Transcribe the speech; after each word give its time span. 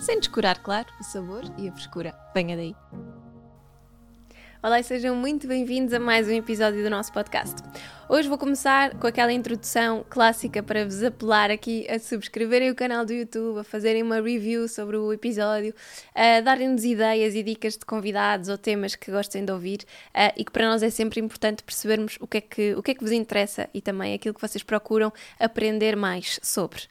sem 0.00 0.18
descurar, 0.18 0.58
claro, 0.62 0.88
o 1.00 1.04
sabor 1.04 1.44
e 1.58 1.68
a 1.68 1.72
frescura. 1.72 2.14
Venha 2.34 2.56
daí! 2.56 2.74
Olá 4.62 4.80
e 4.80 4.82
sejam 4.82 5.14
muito 5.14 5.46
bem-vindos 5.46 5.92
a 5.92 6.00
mais 6.00 6.26
um 6.26 6.32
episódio 6.32 6.82
do 6.82 6.90
nosso 6.90 7.12
podcast. 7.12 7.54
Hoje 8.08 8.28
vou 8.28 8.36
começar 8.36 8.98
com 8.98 9.06
aquela 9.06 9.32
introdução 9.32 10.04
clássica 10.08 10.60
para 10.60 10.84
vos 10.84 11.04
apelar 11.04 11.52
aqui 11.52 11.86
a 11.88 12.00
subscreverem 12.00 12.70
o 12.70 12.74
canal 12.74 13.04
do 13.04 13.12
YouTube, 13.12 13.60
a 13.60 13.64
fazerem 13.64 14.02
uma 14.02 14.16
review 14.20 14.66
sobre 14.66 14.96
o 14.96 15.12
episódio, 15.12 15.72
a 16.12 16.40
darem-nos 16.40 16.84
ideias 16.84 17.36
e 17.36 17.44
dicas 17.44 17.76
de 17.76 17.84
convidados 17.84 18.48
ou 18.48 18.58
temas 18.58 18.96
que 18.96 19.10
gostem 19.12 19.44
de 19.44 19.52
ouvir 19.52 19.82
uh, 20.08 20.32
e 20.36 20.44
que 20.44 20.50
para 20.50 20.68
nós 20.68 20.82
é 20.82 20.90
sempre 20.90 21.20
importante 21.20 21.62
percebermos 21.62 22.18
o 22.20 22.26
que, 22.26 22.38
é 22.38 22.40
que, 22.40 22.74
o 22.74 22.82
que 22.82 22.90
é 22.90 22.94
que 22.94 23.04
vos 23.04 23.12
interessa 23.12 23.68
e 23.72 23.80
também 23.80 24.14
aquilo 24.14 24.34
que 24.34 24.40
vocês 24.40 24.64
procuram 24.64 25.12
aprender 25.38 25.94
mais 25.94 26.40
sobre. 26.42 26.82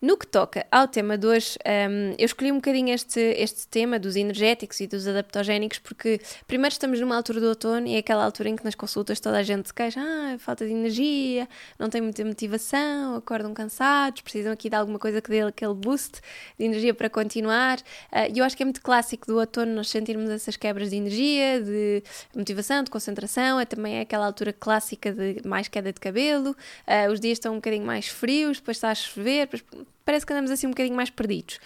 No 0.00 0.18
que 0.18 0.26
toca 0.26 0.66
ao 0.70 0.86
tema 0.86 1.16
de 1.16 1.26
hoje, 1.26 1.56
um, 1.64 2.14
eu 2.18 2.26
escolhi 2.26 2.52
um 2.52 2.56
bocadinho 2.56 2.92
este, 2.92 3.18
este 3.18 3.66
tema 3.66 3.98
dos 3.98 4.14
energéticos 4.14 4.78
e 4.80 4.86
dos 4.86 5.08
adaptogénicos 5.08 5.78
porque, 5.78 6.20
primeiro, 6.46 6.72
estamos 6.72 7.00
numa 7.00 7.16
altura 7.16 7.40
do 7.40 7.46
outono 7.46 7.86
e 7.86 7.94
é 7.94 7.98
aquela 7.98 8.22
altura 8.22 8.50
em 8.50 8.56
que 8.56 8.64
nas 8.64 8.74
consultas 8.74 9.18
toda 9.20 9.38
a 9.38 9.42
gente 9.42 9.68
se 9.68 9.74
queixa, 9.74 9.98
ah, 9.98 10.36
falta 10.38 10.66
de 10.66 10.72
energia, 10.72 11.48
não 11.78 11.88
tem 11.88 12.02
muita 12.02 12.22
motivação, 12.26 13.16
acordam 13.16 13.54
cansados, 13.54 14.20
precisam 14.20 14.52
aqui 14.52 14.68
de 14.68 14.76
alguma 14.76 14.98
coisa 14.98 15.22
que 15.22 15.30
dê 15.30 15.40
aquele 15.40 15.72
boost 15.72 16.20
de 16.58 16.66
energia 16.66 16.92
para 16.92 17.08
continuar. 17.08 17.78
Uh, 18.12 18.30
e 18.34 18.38
eu 18.38 18.44
acho 18.44 18.54
que 18.54 18.62
é 18.62 18.66
muito 18.66 18.82
clássico 18.82 19.26
do 19.26 19.38
outono 19.38 19.74
nós 19.74 19.88
sentirmos 19.88 20.28
essas 20.28 20.58
quebras 20.58 20.90
de 20.90 20.96
energia, 20.96 21.62
de 21.62 22.02
motivação, 22.34 22.84
de 22.84 22.90
concentração, 22.90 23.58
é 23.58 23.64
também 23.64 23.96
é 23.96 24.00
aquela 24.02 24.26
altura 24.26 24.52
clássica 24.52 25.10
de 25.10 25.40
mais 25.46 25.68
queda 25.68 25.90
de 25.90 26.00
cabelo, 26.00 26.50
uh, 26.50 27.10
os 27.10 27.18
dias 27.18 27.38
estão 27.38 27.54
um 27.54 27.56
bocadinho 27.56 27.86
mais 27.86 28.08
frios, 28.08 28.58
depois 28.58 28.76
está 28.76 28.90
a 28.90 28.94
chover, 28.94 29.46
depois 29.46 29.85
parece 30.04 30.24
que 30.24 30.32
andamos 30.32 30.50
assim 30.50 30.68
um 30.68 30.70
bocadinho 30.70 30.94
mais 30.94 31.10
perdidos. 31.10 31.58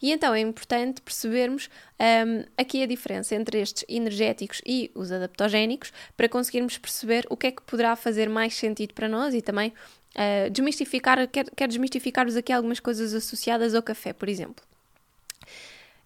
E 0.00 0.12
então 0.12 0.34
é 0.34 0.40
importante 0.40 1.00
percebermos 1.00 1.70
um, 1.98 2.44
aqui 2.56 2.82
a 2.82 2.86
diferença 2.86 3.34
entre 3.34 3.58
estes 3.58 3.84
energéticos 3.88 4.60
e 4.64 4.90
os 4.94 5.10
adaptogénicos 5.10 5.92
para 6.16 6.28
conseguirmos 6.28 6.76
perceber 6.76 7.26
o 7.30 7.36
que 7.36 7.46
é 7.48 7.50
que 7.50 7.62
poderá 7.62 7.96
fazer 7.96 8.28
mais 8.28 8.54
sentido 8.54 8.92
para 8.92 9.08
nós 9.08 9.34
e 9.34 9.40
também 9.40 9.72
uh, 10.14 10.50
desmistificar, 10.50 11.26
quero, 11.28 11.50
quero 11.56 11.68
desmistificar-vos 11.68 12.36
aqui 12.36 12.52
algumas 12.52 12.80
coisas 12.80 13.14
associadas 13.14 13.74
ao 13.74 13.82
café, 13.82 14.12
por 14.12 14.28
exemplo. 14.28 14.62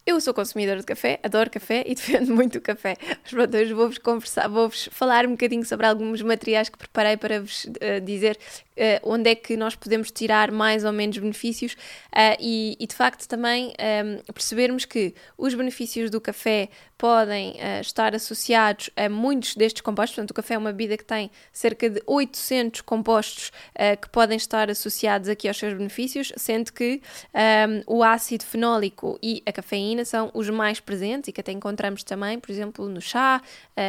Eu 0.07 0.19
sou 0.21 0.33
consumidora 0.33 0.81
de 0.81 0.87
café, 0.87 1.21
adoro 1.23 1.51
café 1.51 1.85
e 1.87 1.95
defendo 1.95 2.35
muito 2.35 2.59
o 2.59 2.61
café. 2.61 2.97
Mas 3.23 3.31
pronto, 3.31 3.57
hoje 3.57 3.73
vou-vos 3.73 3.99
conversar, 3.99 4.49
vou-vos 4.49 4.89
falar 4.91 5.27
um 5.27 5.33
bocadinho 5.33 5.65
sobre 5.65 5.87
alguns 5.87 6.23
materiais 6.23 6.69
que 6.69 6.79
preparei 6.79 7.17
para 7.17 7.41
vos 7.41 7.65
uh, 7.65 8.01
dizer 8.03 8.39
uh, 8.81 9.01
onde 9.03 9.31
é 9.31 9.35
que 9.35 9.57
nós 9.57 9.75
podemos 9.77 10.11
tirar 10.11 10.51
mais 10.51 10.85
ou 10.85 10.93
menos 10.93 11.19
benefícios 11.19 11.75
uh, 11.75 12.37
e, 12.41 12.77
e, 12.81 12.87
de 12.87 12.95
facto 12.95 13.29
também 13.29 13.69
um, 13.69 13.73
ehm, 13.79 14.19
percebermos 14.33 14.85
que 14.85 15.15
os 15.37 15.55
benefícios 15.55 16.11
do 16.11 16.21
café 16.21 16.71
podem 16.97 17.53
uh, 17.53 17.81
estar 17.81 18.15
associados 18.15 18.91
a 18.97 19.09
muitos 19.09 19.55
destes 19.55 19.83
compostos. 19.83 20.17
Portanto, 20.17 20.31
o 20.31 20.35
café 20.35 20.55
é 20.55 20.59
uma 20.59 20.73
bebida 20.73 20.97
que 20.97 21.05
tem 21.05 21.31
cerca 21.53 21.89
de 21.89 22.03
800 22.07 22.81
compostos 22.83 23.53
que 24.01 24.09
podem 24.11 24.37
estar 24.37 24.71
associados 24.71 25.29
aqui 25.29 25.49
aos 25.49 25.57
seus 25.57 25.73
benefícios, 25.75 26.33
sendo 26.37 26.73
que 26.73 27.01
um, 27.87 27.99
o 27.99 28.05
ácido 28.05 28.45
fenólico 28.45 29.19
e 29.23 29.43
a 29.47 29.53
cafeína 29.53 30.05
são 30.05 30.31
os 30.35 30.49
mais 30.51 30.79
presentes 30.81 31.29
e 31.29 31.33
que 31.33 31.41
até 31.41 31.53
encontramos 31.53 32.03
também, 32.05 32.39
por 32.39 32.51
exemplo, 32.51 32.89
no 32.89 33.01
chá, 33.01 33.41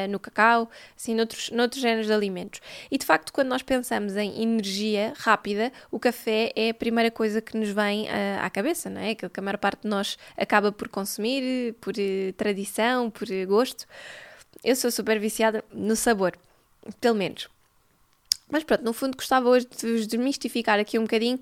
no 0.09 0.19
cacau, 0.19 0.69
assim, 0.97 1.13
noutros, 1.13 1.49
noutros 1.51 1.81
géneros 1.81 2.07
de 2.07 2.13
alimentos. 2.13 2.61
E 2.89 2.97
de 2.97 3.05
facto, 3.05 3.33
quando 3.33 3.49
nós 3.49 3.61
pensamos 3.61 4.15
em 4.15 4.41
energia, 4.41 4.80
energia 4.81 5.13
rápida, 5.17 5.71
o 5.91 5.99
café 5.99 6.51
é 6.55 6.69
a 6.69 6.73
primeira 6.73 7.11
coisa 7.11 7.41
que 7.41 7.57
nos 7.57 7.69
vem 7.69 8.05
uh, 8.05 8.41
à 8.41 8.49
cabeça, 8.49 8.89
não 8.89 8.99
é? 8.99 9.11
Aquilo 9.11 9.29
que 9.29 9.39
a 9.39 9.43
maior 9.43 9.57
parte 9.57 9.83
de 9.83 9.87
nós 9.87 10.17
acaba 10.35 10.71
por 10.71 10.89
consumir, 10.89 11.73
por 11.79 11.93
uh, 11.93 12.33
tradição, 12.33 13.09
por 13.09 13.27
uh, 13.27 13.47
gosto. 13.47 13.85
Eu 14.63 14.75
sou 14.75 14.91
super 14.91 15.19
viciada 15.19 15.63
no 15.71 15.95
sabor, 15.95 16.37
pelo 16.99 17.15
menos. 17.15 17.47
Mas 18.49 18.63
pronto, 18.63 18.83
no 18.83 18.93
fundo 18.93 19.15
gostava 19.15 19.47
hoje 19.47 19.67
de 19.67 19.91
vos 19.91 20.07
desmistificar 20.07 20.79
aqui 20.79 20.99
um 20.99 21.03
bocadinho 21.03 21.39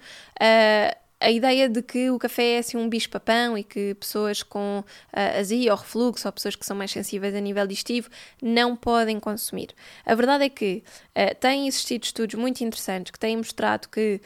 a 1.19 1.29
ideia 1.29 1.67
de 1.67 1.81
que 1.81 2.09
o 2.09 2.17
café 2.17 2.53
é 2.53 2.57
assim 2.59 2.77
um 2.77 2.87
bicho-papão 2.87 3.57
e 3.57 3.63
que 3.63 3.93
pessoas 3.95 4.41
com 4.41 4.79
uh, 4.79 5.39
azia 5.39 5.71
ou 5.71 5.77
refluxo 5.77 6.27
ou 6.27 6.31
pessoas 6.31 6.55
que 6.55 6.65
são 6.65 6.77
mais 6.77 6.91
sensíveis 6.91 7.35
a 7.35 7.39
nível 7.39 7.67
digestivo 7.67 8.09
não 8.41 8.75
podem 8.75 9.19
consumir. 9.19 9.69
A 10.05 10.15
verdade 10.15 10.45
é 10.45 10.49
que 10.49 10.83
uh, 11.09 11.35
têm 11.39 11.67
existido 11.67 12.05
estudos 12.05 12.35
muito 12.35 12.63
interessantes 12.63 13.11
que 13.11 13.19
têm 13.19 13.35
mostrado 13.35 13.89
que 13.89 14.21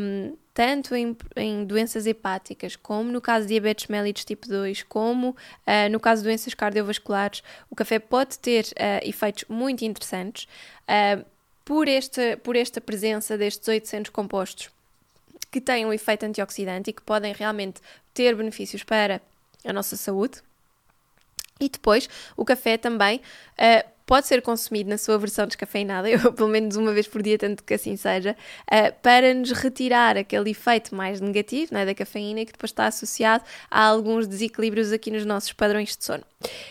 um, 0.00 0.36
tanto 0.52 0.94
em, 0.94 1.16
em, 1.34 1.64
doenças 1.64 2.06
hepáticas, 2.06 2.76
como 2.76 3.10
no 3.10 3.20
caso 3.20 3.46
de 3.46 3.54
diabetes 3.54 3.88
mellitus 3.88 4.24
tipo 4.24 4.46
2, 4.46 4.84
como 4.84 5.30
uh, 5.30 5.90
no 5.90 5.98
caso 5.98 6.22
de 6.22 6.28
doenças 6.28 6.54
cardiovasculares, 6.54 7.42
o 7.68 7.74
café 7.74 7.98
pode 7.98 8.38
ter 8.38 8.66
uh, 8.66 9.00
efeitos 9.02 9.44
muito 9.48 9.84
interessantes 9.84 10.46
uh, 10.84 11.24
por, 11.64 11.88
este, 11.88 12.36
por 12.36 12.54
esta 12.54 12.80
presença 12.80 13.36
destes 13.36 13.66
800 13.66 14.10
compostos 14.10 14.70
que 15.54 15.60
têm 15.60 15.86
um 15.86 15.92
efeito 15.92 16.26
antioxidante 16.26 16.90
e 16.90 16.92
que 16.92 17.00
podem 17.00 17.32
realmente 17.32 17.80
ter 18.12 18.34
benefícios 18.34 18.82
para 18.82 19.22
a 19.64 19.72
nossa 19.72 19.96
saúde. 19.96 20.42
E 21.60 21.68
depois, 21.68 22.08
o 22.36 22.44
café 22.44 22.76
também 22.76 23.18
uh, 23.18 23.88
pode 24.06 24.26
ser 24.26 24.42
consumido 24.42 24.90
na 24.90 24.98
sua 24.98 25.18
versão 25.18 25.46
descafeinada, 25.46 26.08
eu 26.10 26.32
pelo 26.32 26.48
menos 26.48 26.76
uma 26.76 26.92
vez 26.92 27.06
por 27.06 27.22
dia 27.22 27.38
tento 27.38 27.62
que 27.62 27.74
assim 27.74 27.96
seja, 27.96 28.36
uh, 28.70 28.94
para 29.02 29.32
nos 29.34 29.50
retirar 29.52 30.16
aquele 30.16 30.50
efeito 30.50 30.94
mais 30.94 31.20
negativo 31.20 31.76
é, 31.76 31.84
da 31.84 31.94
cafeína 31.94 32.44
que 32.44 32.52
depois 32.52 32.70
está 32.70 32.86
associado 32.86 33.44
a 33.70 33.84
alguns 33.84 34.26
desequilíbrios 34.26 34.92
aqui 34.92 35.10
nos 35.10 35.24
nossos 35.24 35.52
padrões 35.52 35.96
de 35.96 36.04
sono. 36.04 36.24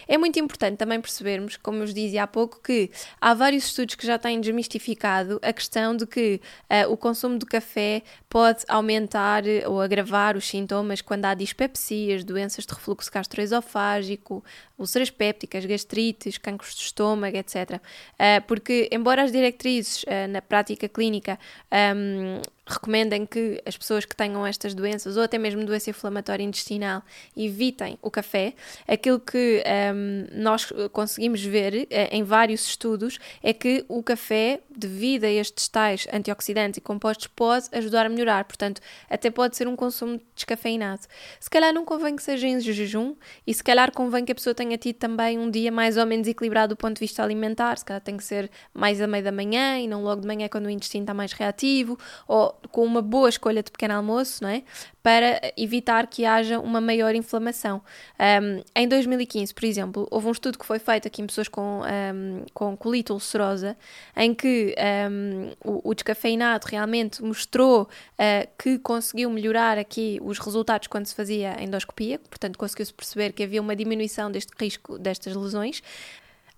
É 0.08 0.18
muito 0.18 0.38
importante 0.40 0.78
também 0.78 1.02
percebermos, 1.02 1.58
como 1.58 1.78
eu 1.78 1.82
vos 1.82 1.94
dizia 1.94 2.24
há 2.24 2.28
pouco, 2.28 2.62
que 2.62 2.92
há 3.20 3.34
vários 3.34 3.66
estudos 3.66 3.96
que 3.96 4.06
já 4.06 4.20
têm 4.20 4.40
desmistificado 4.40 5.40
a 5.42 5.52
questão 5.52 5.96
de 5.96 6.06
que 6.06 6.40
uh, 6.70 6.92
o 6.92 6.98
consumo 6.98 7.40
de 7.40 7.46
café 7.46 8.04
pode 8.30 8.64
aumentar 8.68 9.44
ou 9.68 9.82
agravar 9.82 10.36
os 10.36 10.48
sintomas 10.48 11.02
quando 11.02 11.26
há 11.26 11.34
dispepsias, 11.34 12.24
doenças 12.24 12.66
de 12.66 12.74
refluxo 12.74 13.12
gastroesofágico, 13.12 14.44
úlceras 14.78 15.10
pépticas, 15.10 15.66
gastrites, 15.66 16.38
cancros 16.38 16.76
de 16.76 16.82
estômago, 16.82 17.23
etc. 17.28 17.76
Uh, 17.76 18.42
porque, 18.48 18.90
embora 18.92 19.24
as 19.24 19.32
diretrizes 19.32 20.04
uh, 20.04 20.28
na 20.30 20.42
prática 20.42 20.88
clínica 20.88 21.40
um, 21.72 22.42
recomendem 22.66 23.26
que 23.26 23.62
as 23.66 23.78
pessoas 23.78 24.06
que 24.06 24.16
tenham 24.16 24.46
estas 24.46 24.74
doenças 24.74 25.18
ou 25.18 25.24
até 25.24 25.38
mesmo 25.38 25.66
doença 25.66 25.90
inflamatória 25.90 26.44
intestinal 26.44 27.04
evitem 27.36 27.98
o 28.02 28.10
café. 28.10 28.54
Aquilo 28.88 29.20
que 29.20 29.62
um, 29.94 30.42
nós 30.42 30.72
conseguimos 30.92 31.44
ver 31.44 31.88
eh, 31.90 32.10
em 32.12 32.24
vários 32.24 32.66
estudos 32.66 33.20
é 33.42 33.52
que 33.52 33.84
o 33.90 34.02
café, 34.02 34.62
devido 34.76 35.26
a 35.26 35.30
estes 35.30 35.68
tais 35.68 36.08
antioxidantes 36.12 36.78
e 36.78 36.82
compostos, 36.82 37.28
pode 37.28 37.68
ajudar 37.74 38.06
a 38.06 38.10
melhorar. 38.10 38.46
Portanto, 38.46 38.82
até 39.10 39.30
pode 39.30 39.58
ser 39.58 39.68
um 39.68 39.76
consumo 39.76 40.22
descafeinado. 40.34 41.02
Se 41.40 41.50
calhar 41.50 41.74
não 41.74 41.84
convém 41.84 42.16
que 42.16 42.24
seja 42.24 42.48
em 42.48 42.60
jejum 42.62 43.16
e 43.46 43.54
se 43.54 43.64
calhar 43.64 43.92
convém 43.92 44.24
que 44.24 44.32
a 44.32 44.36
pessoa 44.36 44.56
tenha 44.56 44.78
tido 44.78 44.96
também 44.96 45.38
um 45.38 45.52
dia 45.52 45.72
mais 45.72 45.98
ou 45.98 46.06
menos 46.06 46.28
equilibrado 46.28 46.76
do 46.76 46.78
ponto 46.78 46.96
de 46.96 47.02
vista 47.02 47.22
alimentar. 47.22 47.78
Se 47.78 47.84
calhar 47.84 48.02
tem 48.02 48.16
que 48.16 48.24
ser 48.24 48.50
mais 48.74 49.02
a 49.02 49.08
meio 49.08 49.24
da 49.24 49.32
manhã 49.34 49.80
e 49.80 49.88
não 49.88 50.02
logo 50.02 50.22
de 50.22 50.28
manhã 50.28 50.48
quando 50.48 50.68
o 50.68 50.70
intestino 50.70 51.04
está 51.04 51.14
mais 51.14 51.34
reativo 51.34 51.98
ou 52.26 52.53
com 52.72 52.84
uma 52.84 53.02
boa 53.02 53.30
escolha 53.30 53.62
de 53.62 53.72
pequeno 53.72 53.94
almoço, 53.94 54.44
não 54.44 54.50
é? 54.50 54.64
Para 55.02 55.54
evitar 55.56 56.08
que 56.08 56.26
haja 56.26 56.60
uma 56.60 56.82
maior 56.82 57.14
inflamação. 57.14 57.82
Um, 58.20 58.64
em 58.76 58.88
2015, 58.88 59.54
por 59.54 59.66
exemplo, 59.66 60.08
houve 60.10 60.28
um 60.28 60.32
estudo 60.32 60.58
que 60.58 60.66
foi 60.66 60.80
feito 60.80 61.08
aqui 61.08 61.22
em 61.22 61.28
pessoas 61.28 61.48
com, 61.48 61.82
um, 61.82 62.46
com 62.54 62.76
colite 62.76 63.12
ulcerosa, 63.12 63.78
em 64.16 64.34
que 64.34 64.74
um, 65.12 65.52
o, 65.64 65.90
o, 65.90 65.94
descafeinado 65.94 66.66
realmente 66.68 67.22
mostrou 67.22 67.84
uh, 67.84 68.48
que 68.58 68.80
conseguiu 68.80 69.30
melhorar 69.30 69.78
aqui 69.78 70.20
os 70.24 70.40
resultados 70.40 70.88
quando 70.88 71.06
se 71.06 71.14
fazia 71.14 71.62
endoscopia, 71.62 72.18
portanto 72.18 72.58
conseguiu-se 72.58 72.94
perceber 72.94 73.34
que 73.34 73.44
havia 73.44 73.62
uma 73.62 73.76
diminuição 73.76 74.32
deste 74.32 74.52
risco 74.60 74.98
destas 74.98 75.36
lesões. 75.36 75.84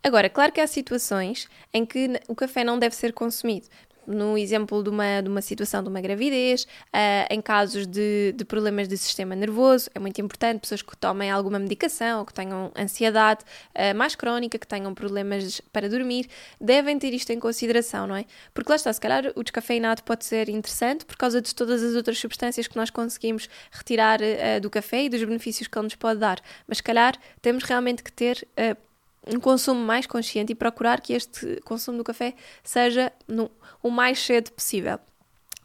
Agora, 0.01 0.29
claro 0.29 0.51
que 0.51 0.61
há 0.61 0.67
situações 0.67 1.49
em 1.73 1.83
que 1.83 2.21
o 2.27 2.35
café 2.35 2.63
não 2.63 2.77
deve 2.77 2.95
ser 2.95 3.11
consumido 3.11 3.67
no 4.07 4.37
exemplo 4.37 4.83
de 4.83 4.89
uma, 4.89 5.21
de 5.21 5.29
uma 5.29 5.41
situação 5.41 5.83
de 5.83 5.89
uma 5.89 6.01
gravidez, 6.01 6.63
uh, 6.63 7.27
em 7.29 7.41
casos 7.41 7.87
de, 7.87 8.33
de 8.33 8.45
problemas 8.45 8.87
de 8.87 8.97
sistema 8.97 9.35
nervoso, 9.35 9.89
é 9.93 9.99
muito 9.99 10.19
importante 10.21 10.61
pessoas 10.61 10.81
que 10.81 10.95
tomem 10.97 11.29
alguma 11.31 11.59
medicação 11.59 12.19
ou 12.19 12.25
que 12.25 12.33
tenham 12.33 12.71
ansiedade 12.75 13.43
uh, 13.73 13.95
mais 13.95 14.15
crónica, 14.15 14.57
que 14.57 14.67
tenham 14.67 14.93
problemas 14.93 15.61
para 15.71 15.89
dormir, 15.89 16.27
devem 16.59 16.97
ter 16.97 17.13
isto 17.13 17.31
em 17.31 17.39
consideração, 17.39 18.07
não 18.07 18.15
é? 18.15 18.25
Porque 18.53 18.71
lá 18.71 18.75
está, 18.75 18.91
se 18.91 19.01
calhar 19.01 19.31
o 19.35 19.43
descafeinado 19.43 20.03
pode 20.03 20.25
ser 20.25 20.49
interessante 20.49 21.05
por 21.05 21.17
causa 21.17 21.41
de 21.41 21.53
todas 21.53 21.83
as 21.83 21.95
outras 21.95 22.17
substâncias 22.17 22.67
que 22.67 22.75
nós 22.75 22.89
conseguimos 22.89 23.49
retirar 23.71 24.19
uh, 24.21 24.61
do 24.61 24.69
café 24.69 25.03
e 25.03 25.09
dos 25.09 25.23
benefícios 25.23 25.67
que 25.67 25.77
ele 25.77 25.85
nos 25.85 25.95
pode 25.95 26.19
dar, 26.19 26.39
mas 26.67 26.77
se 26.77 26.83
calhar 26.83 27.15
temos 27.41 27.63
realmente 27.63 28.03
que 28.03 28.11
ter 28.11 28.47
um 29.33 29.39
consumo 29.39 29.79
mais 29.79 30.05
consciente 30.05 30.51
e 30.51 30.55
procurar 30.55 31.01
que 31.01 31.13
este 31.13 31.59
consumo 31.61 31.97
do 31.97 32.03
café 32.03 32.35
seja 32.63 33.11
no, 33.27 33.49
o 33.81 33.89
mais 33.89 34.19
cedo 34.19 34.51
possível 34.51 34.99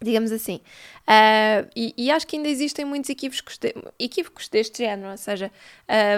digamos 0.02 0.32
assim. 0.32 0.60
Uh, 1.02 1.68
e, 1.74 1.92
e, 1.96 2.10
acho 2.10 2.26
que 2.26 2.36
ainda 2.36 2.48
existem 2.48 2.84
muitos 2.84 3.10
equívocos, 3.10 3.58
de, 3.58 3.74
equívocos 3.98 4.48
deste 4.48 4.78
género, 4.78 5.10
ou 5.10 5.16
seja, 5.16 5.50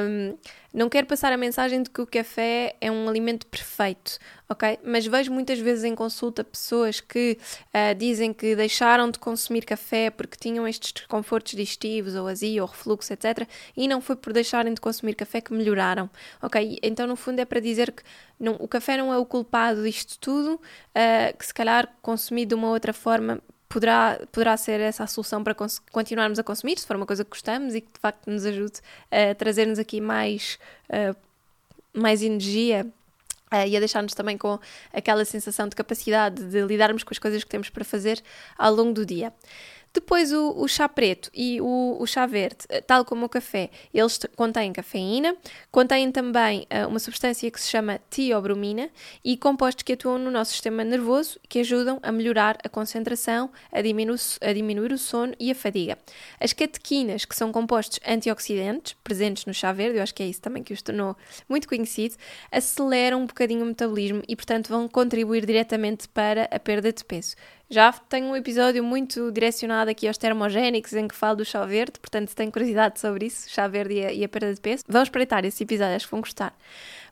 um, 0.02 0.37
não 0.73 0.88
quero 0.88 1.06
passar 1.06 1.32
a 1.32 1.37
mensagem 1.37 1.82
de 1.82 1.90
que 1.90 2.00
o 2.00 2.06
café 2.06 2.76
é 2.81 2.90
um 2.90 3.08
alimento 3.08 3.46
perfeito, 3.46 4.19
ok? 4.49 4.79
Mas 4.84 5.06
vejo 5.06 5.32
muitas 5.32 5.58
vezes 5.58 5.84
em 5.84 5.94
consulta 5.94 6.44
pessoas 6.44 7.00
que 7.00 7.38
uh, 7.69 7.94
dizem 7.96 8.32
que 8.34 8.55
deixaram 8.55 9.11
de 9.11 9.19
consumir 9.19 9.64
café 9.64 10.11
porque 10.11 10.37
tinham 10.38 10.69
estes 10.69 10.93
desconfortos 10.93 11.52
digestivos, 11.52 12.14
ou 12.14 12.28
azia, 12.28 12.62
ou 12.62 12.69
refluxo, 12.69 13.12
etc. 13.12 13.49
E 13.75 13.88
não 13.88 14.00
foi 14.00 14.14
por 14.14 14.32
deixarem 14.32 14.75
de 14.75 14.81
consumir 14.81 15.14
café 15.14 15.40
que 15.40 15.55
melhoraram, 15.55 16.08
ok? 16.43 16.78
Então, 16.82 17.06
no 17.06 17.17
fundo, 17.17 17.40
é 17.40 17.44
para 17.44 17.61
dizer 17.61 17.93
que 17.93 18.02
não, 18.38 18.56
o 18.58 18.69
café 18.69 18.96
não 18.96 19.12
é 19.12 19.17
o 19.17 19.25
culpado 19.25 19.82
disto 19.82 20.19
tudo, 20.19 20.55
uh, 20.55 21.37
que 21.38 21.46
se 21.46 21.55
calhar 21.55 21.88
consumir 22.02 22.44
de 22.44 22.55
uma 22.55 22.69
outra 22.69 22.93
forma 22.93 23.40
poderá, 23.73 24.21
poderá 24.31 24.57
ser 24.57 24.81
essa 24.81 25.05
a 25.05 25.07
solução 25.07 25.43
para 25.43 25.55
continuarmos 25.91 26.39
a 26.39 26.45
consumir, 26.45 26.79
se 26.79 26.87
for 26.87 26.97
uma 26.97 27.07
coisa 27.07 27.25
que 27.25 27.31
gostamos 27.31 27.75
e 27.75 27.81
que 27.81 27.93
de 27.93 27.99
facto 27.99 28.31
nos 28.31 28.45
ajude 28.45 28.81
a 29.11 29.35
trazer-nos 29.35 29.79
aqui 29.79 30.01
mais, 30.01 30.59
uh, 30.91 31.17
mais 31.93 32.23
energia 32.23 32.87
Uh, 33.53 33.69
e 33.69 33.77
a 33.77 33.81
deixar-nos 33.81 34.15
também 34.15 34.39
com 34.39 34.59
aquela 34.95 35.27
sensação 35.27 35.69
de 35.69 35.77
capacidade 35.77 36.43
de 36.43 36.63
lidarmos 36.63 37.03
com 37.03 37.13
as 37.13 37.19
coisas 37.19 37.45
que 37.45 37.51
temos 37.51 37.69
para 37.69 37.85
fazer 37.85 38.23
ao 38.57 38.75
longo 38.75 38.95
do 38.95 39.05
dia. 39.05 39.31
Depois 39.94 40.33
o, 40.33 40.55
o 40.56 40.67
chá 40.67 40.89
preto 40.89 41.31
e 41.35 41.61
o, 41.61 41.99
o, 42.00 42.06
chá 42.06 42.25
verde, 42.25 42.65
eh, 42.71 42.81
tal 42.81 43.05
como 43.05 43.27
o 43.27 43.29
café, 43.29 43.71
eles 43.93 44.19
contêm 44.35 44.73
cafeína, 44.73 45.37
contêm 45.71 46.11
também 46.11 46.67
uh, 46.71 46.89
uma 46.89 46.99
substância 46.99 47.50
que 47.50 47.61
se 47.61 47.69
chama 47.69 48.00
tiobromina 48.11 48.89
e 49.23 49.37
compostos 49.37 49.83
que 49.83 49.93
atuam 49.93 50.17
no 50.17 50.31
nosso 50.31 50.53
sistema 50.53 50.83
nervoso 50.83 51.39
que 51.47 51.59
ajudam 51.59 51.99
a 52.03 52.11
melhorar 52.11 52.56
a 52.65 52.71
concentração, 52.71 53.50
a 53.71 53.83
diminuir, 53.83 54.19
a 54.41 54.53
diminuir 54.55 54.93
o 54.93 54.99
sono 54.99 55.35
e 55.39 55.50
a 55.50 55.55
fadiga. 55.55 55.99
As 56.41 56.55
catequinas, 56.55 57.27
que 57.27 57.37
são 57.37 57.53
compostos 57.53 58.00
antioxidantes 58.06 58.95
presentes 59.05 59.45
no 59.45 59.53
chá 59.53 59.73
verde, 59.73 59.99
eu 59.99 60.03
acho 60.03 60.15
que 60.15 60.23
é 60.23 60.27
isso 60.27 60.41
também 60.41 60.62
que 60.62 60.73
os 60.73 60.81
tornou 60.81 61.15
muito 61.47 61.69
conhecido, 61.69 62.17
aceleram 62.50 63.21
um 63.21 63.27
bocadinho 63.27 63.62
o 63.62 63.67
metabolismo 63.67 64.23
e, 64.27 64.35
portanto, 64.35 64.69
vão 64.69 64.88
contribuir 64.88 65.45
diretamente 65.45 66.09
para 66.09 66.45
a 66.45 66.59
perda 66.59 66.91
de 66.91 67.05
peso. 67.05 67.37
Já 67.73 67.91
tenho 67.91 68.27
um 68.27 68.37
episódio 68.37 68.85
muito 68.85 69.33
direcionado 69.33 69.91
aqui 69.91 70.07
aos 70.07 70.19
termogénicos 70.19 70.93
em 70.93 71.09
que 71.09 71.15
falo 71.15 71.37
do 71.37 71.45
chá 71.47 71.65
verde, 71.65 71.99
portanto, 71.99 72.29
se 72.29 72.37
têm 72.37 72.51
curiosidade 72.51 73.01
sobre 73.01 73.25
isso, 73.25 73.49
chá 73.49 73.67
verde 73.67 73.95
e 73.95 74.05
a, 74.05 74.13
e 74.13 74.23
a 74.23 74.29
perda 74.29 74.53
de 74.53 74.61
peso, 74.61 74.85
vão 74.87 75.03
espreitar 75.03 75.43
esse 75.47 75.63
episódio, 75.63 75.97
acho 75.97 76.05
que 76.05 76.11
vão 76.11 76.21
gostar. 76.21 76.55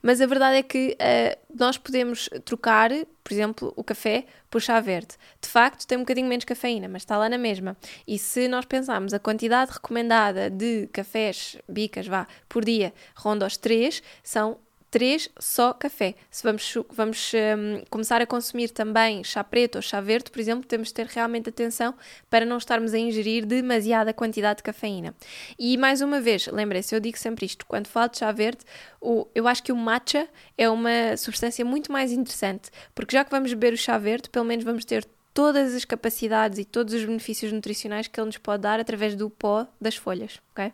Mas 0.03 0.21
a 0.21 0.27
verdade 0.27 0.59
é 0.59 0.63
que 0.63 0.99
uh, 1.01 1.57
nós 1.59 1.79
podemos 1.79 2.29
trocar, 2.45 2.91
por 3.25 3.33
exemplo, 3.33 3.73
o 3.75 3.83
café 3.83 4.27
por 4.51 4.61
chá 4.61 4.79
verde. 4.81 5.15
De 5.41 5.49
facto, 5.49 5.87
tem 5.87 5.97
um 5.97 6.03
bocadinho 6.03 6.29
menos 6.29 6.45
cafeína, 6.45 6.89
mas 6.89 7.01
está 7.01 7.17
lá 7.17 7.31
na 7.31 7.39
mesma. 7.39 7.75
E 8.07 8.19
se 8.19 8.47
nós 8.47 8.67
pensarmos 8.67 9.15
a 9.15 9.19
quantidade 9.19 9.73
recomendada 9.73 10.51
de 10.51 10.89
cafés, 10.93 11.57
bicas, 11.67 12.07
vá, 12.07 12.27
por 12.51 12.67
dia, 12.67 12.93
ronda 13.17 13.47
aos 13.47 13.57
3, 13.57 14.03
são 14.23 14.59
3 14.91 15.29
só 15.39 15.73
café. 15.73 16.15
Se 16.31 16.43
vamos, 16.43 16.75
vamos 16.91 17.33
um, 17.35 17.83
começar 17.89 18.21
a 18.21 18.27
consumir 18.27 18.71
também 18.71 19.23
chá 19.23 19.43
preto 19.45 19.77
ou 19.77 19.83
chá 19.83 20.01
verde, 20.01 20.31
por 20.31 20.41
exemplo, 20.41 20.67
temos 20.67 20.89
de 20.89 20.95
ter 20.95 21.07
realmente 21.07 21.49
atenção 21.49 21.95
para 22.29 22.45
não 22.45 22.59
estarmos 22.59 22.93
a 22.93 22.99
ingerir 22.99 23.47
demasiada 23.47 24.13
quantidade 24.13 24.59
de 24.59 24.63
cafeína. 24.65 25.15
E 25.59 25.77
mais 25.77 26.01
uma 26.01 26.21
vez, 26.21 26.47
lembrem-se, 26.49 26.95
eu 26.95 27.01
digo 27.01 27.19
sempre 27.19 27.47
isto, 27.47 27.65
quando 27.67 27.87
falo 27.87 28.09
de 28.09 28.19
chá 28.19 28.33
verde, 28.33 28.65
o, 29.01 29.27
eu 29.35 29.47
acho 29.47 29.63
que 29.63 29.73
o 29.73 29.77
matcha 29.77 30.29
é 30.59 30.69
uma 30.69 31.17
substância 31.17 31.65
muito 31.65 31.93
mais 31.93 32.13
interessante, 32.13 32.71
porque 32.95 33.17
já 33.17 33.25
que 33.25 33.31
vamos 33.31 33.51
beber 33.53 33.73
o 33.73 33.77
chá 33.77 33.97
verde, 33.97 34.29
pelo 34.29 34.45
menos 34.45 34.65
vamos 34.65 34.85
ter 34.85 35.07
todas 35.33 35.75
as 35.75 35.85
capacidades 35.85 36.59
e 36.59 36.65
todos 36.65 36.93
os 36.93 37.05
benefícios 37.05 37.53
nutricionais 37.53 38.09
que 38.09 38.19
ele 38.19 38.27
nos 38.27 38.37
pode 38.37 38.63
dar 38.63 38.81
através 38.81 39.15
do 39.15 39.31
pó 39.31 39.67
das 39.81 39.95
folhas, 39.95 40.41
ok? 40.53 40.73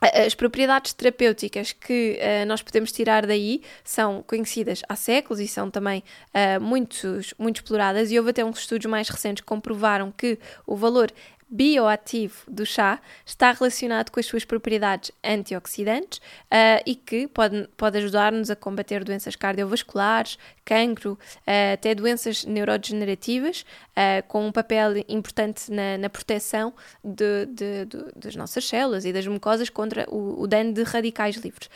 As 0.00 0.32
propriedades 0.32 0.92
terapêuticas 0.92 1.72
que 1.72 2.20
uh, 2.20 2.46
nós 2.46 2.62
podemos 2.62 2.92
tirar 2.92 3.26
daí 3.26 3.62
são 3.82 4.22
conhecidas 4.24 4.80
há 4.88 4.94
séculos 4.94 5.40
e 5.40 5.48
são 5.48 5.68
também 5.68 6.04
uh, 6.28 6.60
muitos, 6.60 7.34
muito 7.36 7.56
exploradas, 7.56 8.12
e 8.12 8.18
houve 8.18 8.30
até 8.30 8.44
uns 8.44 8.60
estudos 8.60 8.86
mais 8.86 9.08
recentes 9.08 9.40
que 9.40 9.46
comprovaram 9.46 10.12
que 10.12 10.38
o 10.64 10.76
valor 10.76 11.10
bioativo 11.48 12.42
do 12.46 12.66
chá 12.66 13.00
está 13.24 13.52
relacionado 13.52 14.10
com 14.10 14.20
as 14.20 14.26
suas 14.26 14.44
propriedades 14.44 15.10
antioxidantes 15.24 16.18
uh, 16.18 16.82
e 16.84 16.94
que 16.94 17.26
pode, 17.26 17.66
pode 17.76 17.96
ajudar-nos 17.98 18.50
a 18.50 18.56
combater 18.56 19.02
doenças 19.02 19.34
cardiovasculares, 19.34 20.38
cancro, 20.64 21.12
uh, 21.12 21.72
até 21.72 21.94
doenças 21.94 22.44
neurodegenerativas, 22.44 23.62
uh, 23.62 24.26
com 24.28 24.46
um 24.46 24.52
papel 24.52 24.98
importante 25.08 25.72
na, 25.72 25.96
na 25.96 26.10
proteção 26.10 26.74
de, 27.02 27.46
de, 27.46 27.86
de, 27.86 28.04
das 28.14 28.36
nossas 28.36 28.66
células 28.66 29.06
e 29.06 29.12
das 29.12 29.26
mucosas 29.26 29.70
contra 29.70 30.06
o, 30.10 30.42
o 30.42 30.46
dano 30.46 30.74
de 30.74 30.82
radicais 30.82 31.36
livres. 31.36 31.70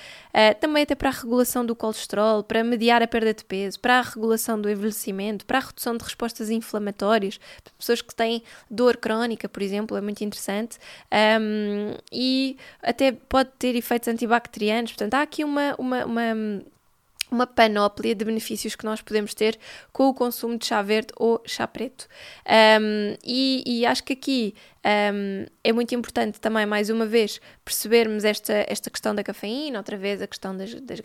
também 0.60 0.82
até 0.82 0.94
para 0.94 1.08
a 1.08 1.12
regulação 1.12 1.64
do 1.64 1.74
colesterol, 1.74 2.42
para 2.42 2.62
mediar 2.62 3.02
a 3.02 3.06
perda 3.06 3.32
de 3.32 3.44
peso, 3.44 3.80
para 3.80 3.98
a 3.98 4.02
regulação 4.02 4.60
do 4.60 4.68
envelhecimento, 4.68 5.46
para 5.46 5.58
a 5.58 5.60
redução 5.62 5.96
de 5.96 6.04
respostas 6.04 6.50
inflamatórias, 6.50 7.40
pessoas 7.78 8.02
que 8.02 8.14
têm 8.14 8.42
dor 8.70 8.96
crónica, 8.96 9.48
por 9.48 9.61
por 9.62 9.66
exemplo, 9.66 9.96
é 9.96 10.00
muito 10.00 10.24
interessante 10.24 10.76
um, 11.40 11.94
e 12.10 12.56
até 12.82 13.12
pode 13.12 13.50
ter 13.60 13.76
efeitos 13.76 14.08
antibacterianos. 14.08 14.90
Portanto, 14.90 15.14
há 15.14 15.22
aqui 15.22 15.44
uma, 15.44 15.76
uma, 15.78 16.04
uma 16.04 16.62
uma 17.30 17.46
panóplia 17.46 18.14
de 18.14 18.24
benefícios 18.24 18.76
que 18.76 18.84
nós 18.84 19.00
podemos 19.00 19.32
ter 19.32 19.58
com 19.90 20.08
o 20.08 20.12
consumo 20.12 20.58
de 20.58 20.66
chá 20.66 20.82
verde 20.82 21.12
ou 21.16 21.40
chá 21.46 21.66
preto. 21.66 22.06
Um, 22.46 23.16
e, 23.24 23.62
e, 23.64 23.86
acho 23.86 24.04
que 24.04 24.12
aqui 24.12 24.54
um, 24.84 25.46
é 25.62 25.72
muito 25.72 25.94
importante 25.94 26.40
também, 26.40 26.66
mais 26.66 26.90
uma 26.90 27.06
vez, 27.06 27.40
percebermos 27.64 28.24
esta, 28.24 28.64
esta 28.68 28.90
questão 28.90 29.14
da 29.14 29.22
cafeína, 29.22 29.78
outra 29.78 29.96
vez 29.96 30.20
a 30.20 30.26
questão 30.26 30.56
das, 30.56 30.74
das 30.74 31.00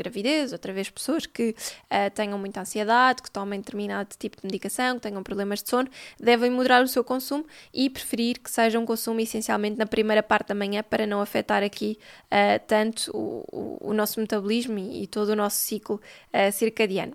outra 0.52 0.74
vez 0.74 0.90
pessoas 0.90 1.26
que 1.26 1.50
uh, 1.52 2.12
tenham 2.14 2.40
muita 2.40 2.62
ansiedade, 2.62 3.22
que 3.22 3.30
tomem 3.30 3.60
determinado 3.60 4.10
tipo 4.18 4.38
de 4.38 4.46
medicação, 4.46 4.96
que 4.96 5.02
tenham 5.02 5.22
problemas 5.22 5.62
de 5.62 5.70
sono, 5.70 5.90
devem 6.20 6.50
moderar 6.50 6.84
o 6.84 6.88
seu 6.88 7.04
consumo 7.04 7.46
e 7.74 7.90
preferir 7.90 8.40
que 8.40 8.50
seja 8.50 8.80
um 8.80 8.86
consumo 8.86 9.20
essencialmente 9.20 9.78
na 9.78 9.86
primeira 9.86 10.24
parte 10.24 10.48
da 10.48 10.56
manhã 10.56 10.82
para 10.82 11.06
não 11.06 11.22
afetar 11.22 11.64
aqui 11.64 12.00
uh, 12.26 12.60
tanto 12.66 13.12
o, 13.16 13.44
o, 13.52 13.90
o, 13.90 13.94
nosso 13.94 14.20
metabolismo 14.20 14.80
e, 14.80 15.04
e, 15.04 15.08
todo 15.08 15.30
o 15.30 15.36
nosso 15.36 15.58
ciclo 15.58 16.02
uh, 16.34 16.52
circadiano. 16.52 17.14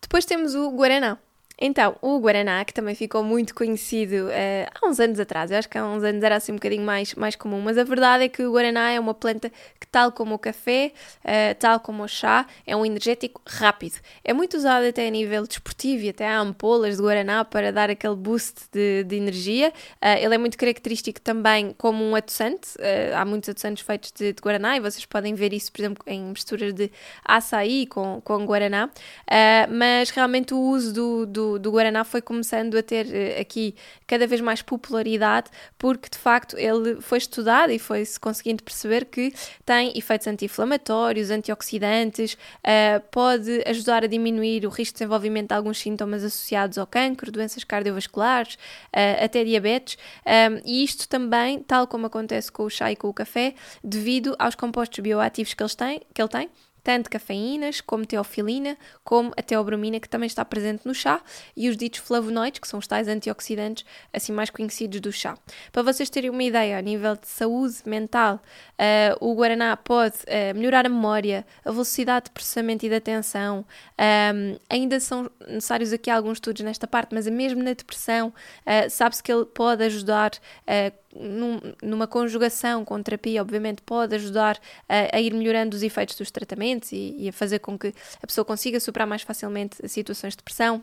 Depois 0.00 0.24
temos 0.24 0.54
o 0.54 0.70
Guaraná. 0.70 1.18
Então, 1.64 1.94
o 2.02 2.18
Guaraná, 2.18 2.64
que 2.64 2.74
também 2.74 2.92
ficou 2.92 3.22
muito 3.22 3.54
conhecido 3.54 4.26
uh, 4.26 4.68
há 4.74 4.84
uns 4.84 4.98
anos 4.98 5.20
atrás, 5.20 5.48
eu 5.48 5.56
acho 5.56 5.68
que 5.68 5.78
há 5.78 5.86
uns 5.86 6.02
anos 6.02 6.20
era 6.20 6.34
assim 6.34 6.50
um 6.50 6.56
bocadinho 6.56 6.82
mais, 6.82 7.14
mais 7.14 7.36
comum, 7.36 7.60
mas 7.60 7.78
a 7.78 7.84
verdade 7.84 8.24
é 8.24 8.28
que 8.28 8.42
o 8.42 8.50
Guaraná 8.50 8.90
é 8.90 8.98
uma 8.98 9.14
planta 9.14 9.48
que, 9.78 9.86
tal 9.86 10.10
como 10.10 10.34
o 10.34 10.38
café, 10.40 10.90
uh, 11.20 11.54
tal 11.60 11.78
como 11.78 12.02
o 12.02 12.08
chá, 12.08 12.46
é 12.66 12.74
um 12.74 12.84
energético 12.84 13.40
rápido. 13.46 14.00
É 14.24 14.32
muito 14.32 14.56
usado 14.56 14.86
até 14.86 15.06
a 15.06 15.10
nível 15.10 15.46
desportivo 15.46 16.02
e 16.02 16.08
até 16.08 16.26
há 16.26 16.40
ampolas 16.40 16.96
de 16.96 17.02
Guaraná 17.04 17.44
para 17.44 17.70
dar 17.70 17.90
aquele 17.90 18.16
boost 18.16 18.62
de, 18.72 19.04
de 19.04 19.14
energia. 19.14 19.72
Uh, 20.02 20.18
ele 20.20 20.34
é 20.34 20.38
muito 20.38 20.58
característico 20.58 21.20
também 21.20 21.72
como 21.78 22.02
um 22.02 22.16
adoçante, 22.16 22.70
há 23.14 23.24
muitos 23.24 23.50
adoçantes 23.50 23.86
feitos 23.86 24.10
de, 24.10 24.32
de, 24.32 24.42
Guaraná 24.42 24.76
e 24.76 24.80
vocês 24.80 25.06
podem 25.06 25.32
ver 25.32 25.52
isso, 25.52 25.70
por 25.70 25.80
exemplo, 25.80 26.02
em 26.08 26.24
misturas 26.24 26.74
de 26.74 26.90
açaí 27.24 27.86
com, 27.86 28.20
com 28.24 28.44
Guaraná, 28.44 28.90
mas 29.70 30.10
realmente 30.10 30.52
o 30.54 30.58
uso 30.58 30.92
do, 30.92 31.26
do 31.26 31.51
do, 31.58 31.70
Guaraná 31.70 32.04
foi 32.04 32.20
começando 32.20 32.76
a 32.76 32.82
ter 32.82 33.06
uh, 33.06 33.40
aqui 33.40 33.74
cada 34.06 34.26
vez 34.26 34.40
mais 34.40 34.62
popularidade, 34.62 35.50
porque 35.78 36.08
de 36.08 36.18
facto 36.18 36.56
ele 36.58 37.00
foi 37.00 37.18
estudado 37.18 37.72
e 37.72 37.78
foi-se 37.78 38.18
conseguindo 38.18 38.62
perceber 38.62 39.06
que 39.06 39.32
tem 39.64 39.96
efeitos 39.96 40.26
anti-inflamatórios, 40.26 41.30
antioxidantes, 41.30 42.34
uh, 42.34 43.00
pode 43.10 43.62
ajudar 43.66 44.04
a 44.04 44.06
diminuir 44.06 44.66
o 44.66 44.68
risco 44.68 44.94
de 44.94 44.98
desenvolvimento 44.98 45.48
de 45.48 45.54
alguns 45.54 45.78
sintomas 45.78 46.24
associados 46.24 46.78
ao 46.78 46.86
cancro, 46.86 47.32
doenças 47.32 47.64
cardiovasculares, 47.64 48.54
uh, 48.54 49.24
até 49.24 49.44
diabetes, 49.44 49.96
um, 50.26 50.60
e 50.64 50.84
isto 50.84 51.08
também, 51.08 51.60
tal 51.62 51.86
como 51.86 52.06
acontece 52.06 52.50
com 52.50 52.64
o 52.64 52.70
chá 52.70 52.90
e 52.92 52.96
com 52.96 53.08
o 53.08 53.14
café, 53.14 53.54
devido 53.82 54.34
aos 54.38 54.54
compostos 54.54 54.98
bioativos 55.00 55.54
que, 55.54 55.62
eles 55.62 55.74
têm, 55.74 56.00
que 56.12 56.20
ele 56.20 56.28
tem, 56.28 56.50
tanto 56.82 57.08
cafeínas, 57.08 57.80
como 57.80 58.04
teofilina, 58.04 58.76
como 59.04 59.32
a 59.36 59.42
teobromina, 59.42 60.00
que 60.00 60.08
também 60.08 60.26
está 60.26 60.44
presente 60.44 60.86
no 60.86 60.94
chá, 60.94 61.20
e 61.56 61.68
os 61.68 61.76
ditos 61.76 62.00
flavonoides, 62.00 62.60
que 62.60 62.68
são 62.68 62.78
os 62.78 62.86
tais 62.86 63.08
antioxidantes 63.08 63.84
assim 64.12 64.32
mais 64.32 64.50
conhecidos 64.50 65.00
do 65.00 65.12
chá. 65.12 65.36
Para 65.70 65.82
vocês 65.82 66.10
terem 66.10 66.30
uma 66.30 66.42
ideia, 66.42 66.78
a 66.78 66.82
nível 66.82 67.16
de 67.16 67.28
saúde 67.28 67.76
mental, 67.86 68.36
uh, 68.36 69.26
o 69.26 69.34
guaraná 69.34 69.76
pode 69.76 70.16
uh, 70.18 70.54
melhorar 70.54 70.86
a 70.86 70.88
memória, 70.88 71.46
a 71.64 71.70
velocidade 71.70 72.26
de 72.26 72.30
processamento 72.32 72.84
e 72.84 72.88
de 72.88 72.94
atenção. 72.94 73.64
Um, 73.98 74.58
ainda 74.68 74.98
são 75.00 75.30
necessários 75.46 75.92
aqui 75.92 76.10
alguns 76.10 76.38
estudos 76.38 76.62
nesta 76.62 76.86
parte, 76.86 77.14
mas 77.14 77.26
mesmo 77.28 77.62
na 77.62 77.72
depressão, 77.72 78.28
uh, 78.28 78.90
sabe-se 78.90 79.22
que 79.22 79.32
ele 79.32 79.44
pode 79.44 79.84
ajudar 79.84 80.32
num, 81.14 81.60
numa 81.82 82.06
conjugação 82.06 82.84
com 82.84 83.02
terapia, 83.02 83.40
obviamente, 83.42 83.82
pode 83.82 84.14
ajudar 84.14 84.58
a, 84.88 85.16
a 85.16 85.20
ir 85.20 85.32
melhorando 85.34 85.76
os 85.76 85.82
efeitos 85.82 86.16
dos 86.16 86.30
tratamentos 86.30 86.92
e, 86.92 87.14
e, 87.18 87.28
a 87.28 87.32
fazer 87.32 87.58
com 87.58 87.78
que 87.78 87.94
a 88.22 88.26
pessoa 88.26 88.44
consiga 88.44 88.80
superar 88.80 89.06
mais 89.06 89.22
facilmente 89.22 89.76
situações 89.88 90.32
de 90.32 90.38
depressão. 90.38 90.82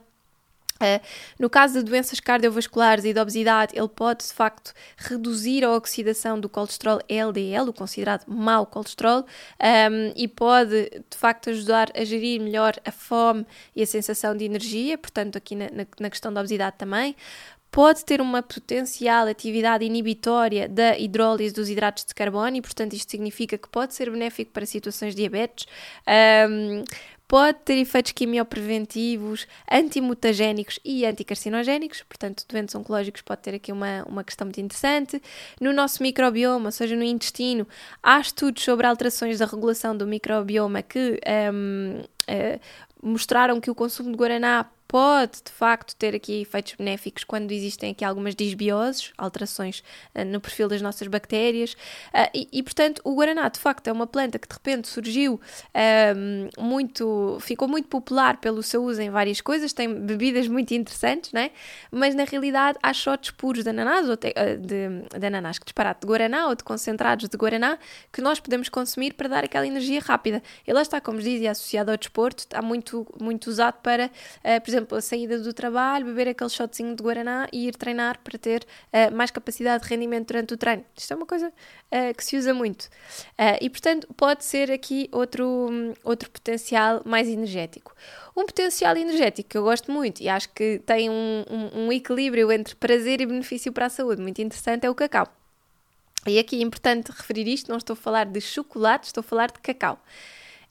Uh, 0.81 1.03
no 1.37 1.49
caso 1.49 1.79
de 1.79 1.83
doenças 1.83 2.21
cardiovasculares 2.21 3.03
e 3.03 3.13
de 3.13 3.19
obesidade, 3.19 3.77
ele 3.77 3.89
pode 3.89 4.25
de 4.25 4.31
facto 4.31 4.73
reduzir 4.95 5.65
a 5.65 5.71
oxidação 5.75 6.39
do 6.39 6.47
colesterol 6.47 7.01
LDL, 7.09 7.67
o 7.67 7.73
considerado 7.73 8.23
mau 8.25 8.65
colesterol, 8.65 9.25
um, 9.61 10.13
e 10.15 10.25
pode 10.25 10.89
de 10.89 11.17
facto 11.17 11.49
ajudar 11.49 11.91
a 11.93 12.05
gerir 12.05 12.39
melhor 12.39 12.75
a 12.85 12.91
fome 12.93 13.45
e 13.75 13.83
a 13.83 13.85
sensação 13.85 14.35
de 14.37 14.45
energia, 14.45 14.97
portanto, 14.97 15.37
aqui 15.37 15.53
na, 15.53 15.65
na, 15.65 15.85
na 15.99 16.09
questão 16.09 16.31
da 16.31 16.39
obesidade 16.39 16.77
também 16.77 17.13
pode 17.71 18.03
ter 18.03 18.19
uma 18.21 18.41
potencial 18.41 19.27
atividade 19.27 19.85
inibitória 19.85 20.67
da 20.67 20.97
hidrólise 20.97 21.53
dos 21.53 21.69
hidratos 21.69 22.03
de 22.05 22.13
carbono 22.13 22.57
e, 22.57 22.61
portanto, 22.61 22.93
isto 22.93 23.11
significa 23.11 23.57
que 23.57 23.69
pode 23.69 23.93
ser 23.93 24.09
benéfico 24.09 24.51
para 24.51 24.65
situações 24.65 25.13
de 25.13 25.21
diabetes. 25.21 25.65
Um, 26.49 26.83
pode 27.29 27.59
ter 27.59 27.77
efeitos 27.77 28.11
quimiopreventivos, 28.11 29.45
antimutagénicos 29.71 30.79
e 30.83 31.05
anticarcinogénicos, 31.05 32.01
portanto, 32.01 32.43
doentes 32.49 32.73
oncológicos 32.73 33.21
pode 33.21 33.41
ter 33.41 33.53
aqui 33.53 33.71
uma, 33.71 34.03
uma 34.07 34.23
questão 34.23 34.45
muito 34.45 34.59
interessante. 34.59 35.21
No 35.61 35.71
nosso 35.71 36.01
microbioma, 36.01 36.65
ou 36.65 36.71
seja, 36.71 36.95
no 36.95 37.03
intestino, 37.03 37.67
há 38.01 38.19
estudos 38.19 38.63
sobre 38.63 38.87
alterações 38.87 39.37
da 39.37 39.45
regulação 39.45 39.95
do 39.95 40.07
microbioma 40.07 40.81
que 40.81 41.19
um, 41.53 41.99
uh, 42.01 42.09
eh, 42.27 42.59
mostraram 43.01 43.61
que 43.61 43.69
o 43.69 43.75
consumo 43.75 44.11
de 44.11 44.17
guaraná 44.17 44.65
pode 44.89 45.43
de 45.45 45.51
facto 45.51 45.95
ter 45.95 46.15
aqui 46.15 46.41
efeitos 46.41 46.73
benéficos 46.73 47.23
quando 47.23 47.51
existem 47.51 47.91
aqui 47.91 48.03
algumas 48.03 48.33
disbioses, 48.33 49.13
alterações 49.19 49.83
uh, 50.15 50.25
no 50.25 50.41
perfil 50.41 50.67
das 50.67 50.81
nossas 50.81 51.07
bactérias. 51.07 51.73
Uh, 51.73 52.27
e, 52.33 52.49
e, 52.51 52.63
portanto, 52.63 52.99
o 53.05 53.13
guaraná 53.13 53.47
de 53.49 53.59
facto 53.59 53.87
é 53.87 53.91
uma 53.91 54.07
planta 54.07 54.39
que 54.39 54.47
de 54.47 54.53
repente 54.55 54.87
surgiu 54.87 55.35
uh, 55.35 56.61
muito, 56.61 57.37
ficou 57.39 57.67
muito 57.67 57.87
popular 57.87 58.37
pelo 58.37 58.63
seu 58.63 58.83
uso 58.83 58.99
em 58.99 59.11
várias 59.11 59.39
coisas, 59.41 59.71
tem 59.73 59.93
bebidas 59.93 60.47
muito 60.47 60.73
interessantes, 60.73 61.31
né? 61.33 61.51
mas 61.91 62.15
na 62.15 62.23
realidade 62.23 62.79
há 62.81 62.91
shots 62.91 63.29
puros 63.29 63.63
de 63.63 63.69
ananás, 63.69 64.09
ou 64.09 64.17
te, 64.17 64.33
de, 64.59 65.19
de 65.19 65.27
ananás, 65.27 65.59
que 65.59 65.65
disparate, 65.65 66.01
de 66.01 66.07
guaraná 66.07 66.47
ou 66.47 66.55
de 66.55 66.63
concentrados 66.63 67.29
de 67.29 67.37
guaraná 67.37 67.77
que 68.11 68.21
nós 68.21 68.39
podemos 68.39 68.69
consumir 68.69 69.13
para 69.13 69.29
dar 69.29 69.43
aquela 69.43 69.67
energia 69.67 69.99
rápida. 69.99 70.41
E 70.65 70.73
lá 70.73 70.81
está, 70.81 70.99
como 70.99 71.19
dizia, 71.19 71.51
associado 71.51 71.91
ao 71.91 71.97
desporto, 71.97 72.39
está 72.39 72.59
muito, 72.59 73.05
muito 73.21 73.47
usado 73.51 73.75
para, 73.83 74.09
por 74.63 74.67
exemplo, 74.67 74.78
exemplo, 74.79 74.97
a 74.97 75.01
saída 75.01 75.39
do 75.39 75.53
trabalho, 75.53 76.05
beber 76.05 76.29
aquele 76.29 76.49
shotzinho 76.49 76.95
de 76.95 77.03
Guaraná 77.03 77.47
e 77.51 77.67
ir 77.67 77.75
treinar 77.75 78.19
para 78.23 78.37
ter 78.37 78.63
uh, 78.63 79.15
mais 79.15 79.29
capacidade 79.31 79.83
de 79.83 79.89
rendimento 79.89 80.27
durante 80.27 80.53
o 80.53 80.57
treino. 80.57 80.83
Isto 80.95 81.13
é 81.13 81.15
uma 81.15 81.25
coisa 81.25 81.47
uh, 81.47 82.15
que 82.15 82.23
se 82.23 82.37
usa 82.37 82.53
muito. 82.53 82.85
Uh, 82.85 83.57
e, 83.61 83.69
portanto, 83.69 84.07
pode 84.15 84.43
ser 84.43 84.71
aqui 84.71 85.09
outro, 85.11 85.45
um, 85.45 85.93
outro 86.03 86.29
potencial 86.29 87.01
mais 87.05 87.27
energético. 87.27 87.93
Um 88.35 88.45
potencial 88.45 88.95
energético 88.95 89.49
que 89.49 89.57
eu 89.57 89.63
gosto 89.63 89.91
muito 89.91 90.21
e 90.21 90.29
acho 90.29 90.49
que 90.49 90.81
tem 90.85 91.09
um, 91.09 91.43
um, 91.49 91.85
um 91.85 91.91
equilíbrio 91.91 92.51
entre 92.51 92.75
prazer 92.75 93.21
e 93.21 93.25
benefício 93.25 93.71
para 93.73 93.87
a 93.87 93.89
saúde 93.89 94.21
muito 94.21 94.41
interessante 94.41 94.85
é 94.85 94.89
o 94.89 94.95
cacau. 94.95 95.27
E 96.27 96.37
aqui 96.37 96.59
é 96.59 96.61
importante 96.61 97.11
referir 97.11 97.47
isto, 97.47 97.69
não 97.69 97.77
estou 97.77 97.93
a 97.93 97.97
falar 97.97 98.25
de 98.25 98.41
chocolate, 98.41 99.07
estou 99.07 99.21
a 99.21 99.23
falar 99.23 99.51
de 99.51 99.59
cacau. 99.59 99.99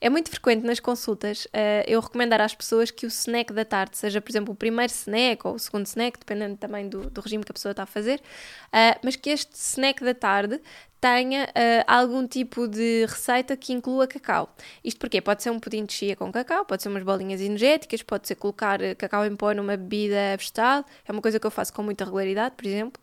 É 0.01 0.09
muito 0.09 0.29
frequente 0.29 0.63
nas 0.65 0.79
consultas 0.79 1.45
uh, 1.45 1.83
eu 1.85 1.99
recomendar 1.99 2.39
às 2.39 2.55
pessoas 2.55 2.89
que 2.89 3.05
o 3.05 3.09
snack 3.09 3.51
da 3.51 3.65
tarde, 3.65 3.97
seja 3.97 4.21
por 4.21 4.31
exemplo 4.31 4.53
o 4.53 4.55
primeiro 4.55 4.91
snack 4.91 5.45
ou 5.45 5.55
o 5.55 5.59
segundo 5.59 5.85
snack, 5.87 6.17
dependendo 6.17 6.55
também 6.55 6.87
do, 6.87 7.09
do 7.09 7.19
regime 7.19 7.43
que 7.43 7.51
a 7.51 7.53
pessoa 7.53 7.71
está 7.71 7.83
a 7.83 7.85
fazer, 7.85 8.21
uh, 8.67 8.99
mas 9.03 9.17
que 9.17 9.29
este 9.29 9.53
snack 9.55 10.01
da 10.01 10.13
tarde 10.13 10.61
tenha 11.01 11.45
uh, 11.45 11.83
algum 11.85 12.25
tipo 12.25 12.65
de 12.65 13.05
receita 13.07 13.57
que 13.57 13.73
inclua 13.73 14.07
cacau. 14.07 14.55
Isto 14.83 14.99
porque 14.99 15.19
pode 15.21 15.43
ser 15.43 15.49
um 15.49 15.59
pudim 15.59 15.85
de 15.85 15.91
chia 15.91 16.15
com 16.15 16.31
cacau, 16.31 16.63
pode 16.63 16.81
ser 16.81 16.89
umas 16.89 17.03
bolinhas 17.03 17.41
energéticas, 17.41 18.01
pode 18.01 18.25
ser 18.25 18.35
colocar 18.35 18.79
cacau 18.95 19.25
em 19.25 19.35
pó 19.35 19.53
numa 19.53 19.75
bebida 19.75 20.37
vegetal, 20.37 20.85
é 21.05 21.11
uma 21.11 21.21
coisa 21.21 21.39
que 21.39 21.47
eu 21.47 21.51
faço 21.51 21.73
com 21.73 21.83
muita 21.83 22.05
regularidade, 22.05 22.55
por 22.55 22.65
exemplo. 22.65 23.01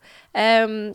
Um, 0.69 0.95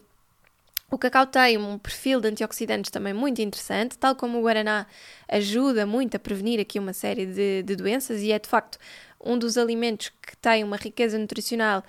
o 0.92 0.98
cacau 0.98 1.26
tem 1.26 1.58
um 1.58 1.78
perfil 1.78 2.20
de 2.20 2.28
antioxidantes 2.28 2.92
também 2.92 3.14
muito 3.14 3.42
interessante, 3.42 3.98
tal 3.98 4.14
como 4.14 4.38
o 4.38 4.42
guaraná 4.42 4.86
ajuda 5.28 5.86
muito 5.86 6.18
a 6.18 6.20
prevenir 6.20 6.60
aqui 6.60 6.78
uma 6.78 6.92
série 6.92 7.26
de, 7.26 7.64
de 7.64 7.76
doenças 7.76 8.22
e 8.22 8.32
é 8.32 8.38
de 8.38 8.50
facto 8.50 8.78
um 9.24 9.38
dos 9.38 9.58
alimentos 9.58 10.10
que 10.22 10.36
tem 10.38 10.64
uma 10.64 10.76
riqueza 10.76 11.18
nutricional 11.18 11.84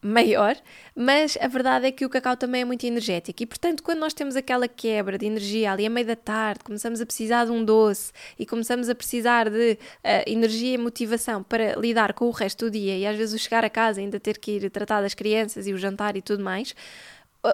maior, 0.00 0.56
mas 0.94 1.38
a 1.40 1.46
verdade 1.46 1.86
é 1.86 1.92
que 1.92 2.04
o 2.04 2.08
cacau 2.08 2.36
também 2.36 2.62
é 2.62 2.64
muito 2.64 2.84
energético 2.84 3.42
e, 3.42 3.46
portanto, 3.46 3.82
quando 3.82 4.00
nós 4.00 4.12
temos 4.12 4.34
aquela 4.34 4.66
quebra 4.66 5.16
de 5.16 5.26
energia 5.26 5.72
ali 5.72 5.86
a 5.86 5.90
meio 5.90 6.06
da 6.06 6.16
tarde, 6.16 6.64
começamos 6.64 7.00
a 7.00 7.06
precisar 7.06 7.44
de 7.44 7.52
um 7.52 7.64
doce 7.64 8.12
e 8.38 8.44
começamos 8.44 8.88
a 8.88 8.94
precisar 8.94 9.48
de 9.48 9.72
uh, 9.72 9.78
energia 10.26 10.74
e 10.74 10.78
motivação 10.78 11.42
para 11.42 11.74
lidar 11.76 12.12
com 12.14 12.26
o 12.26 12.30
resto 12.30 12.64
do 12.64 12.70
dia 12.72 12.96
e 12.96 13.06
às 13.06 13.16
vezes 13.16 13.34
o 13.34 13.38
chegar 13.38 13.64
a 13.64 13.70
casa 13.70 14.00
ainda 14.00 14.18
ter 14.18 14.38
que 14.38 14.52
ir 14.52 14.70
tratar 14.70 15.02
das 15.02 15.14
crianças 15.14 15.66
e 15.66 15.72
o 15.72 15.78
jantar 15.78 16.16
e 16.16 16.22
tudo 16.22 16.42
mais, 16.42 16.74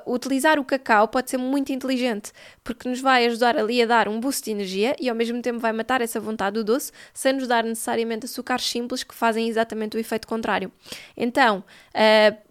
utilizar 0.07 0.59
o 0.59 0.65
cacau 0.65 1.09
pode 1.09 1.31
ser 1.31 1.39
muito 1.39 1.73
inteligente, 1.73 2.33
porque 2.63 2.89
nos 2.89 3.01
vai 3.01 3.27
ajudar 3.27 3.57
ali 3.57 3.83
a 3.83 3.87
dar 3.87 4.09
um 4.09 4.21
boost 4.21 4.45
de 4.45 4.51
energia 4.51 4.95
e 5.01 5.09
ao 5.09 5.17
mesmo 5.17 5.41
tempo 5.41 5.59
vai 5.59 5.73
matar 5.73 6.01
essa 6.01 6.21
vontade 6.21 6.55
do 6.55 6.65
doce, 6.65 6.93
sem 7.15 7.33
nos 7.33 7.49
dar 7.49 7.65
necessariamente 7.65 8.27
açúcares 8.27 8.65
simples 8.65 9.03
que 9.03 9.15
fazem 9.15 9.49
exatamente 9.49 9.97
o 9.97 10.01
efeito 10.01 10.29
contrário. 10.29 10.71
Então, 11.17 11.65
uh, 11.95 12.49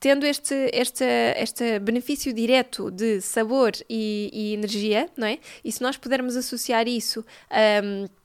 tendo 0.00 0.24
este, 0.24 0.54
este, 0.72 1.04
este 1.36 1.78
benefício 1.78 2.32
direto 2.32 2.90
de 2.90 3.20
sabor 3.20 3.72
e, 3.88 4.30
e, 4.32 4.54
energia, 4.54 5.08
não 5.16 5.26
é? 5.26 5.38
E 5.62 5.70
se 5.70 5.82
nós 5.82 5.96
pudermos 5.96 6.36
associar 6.36 6.88
isso. 6.88 7.24
Um, 7.84 8.19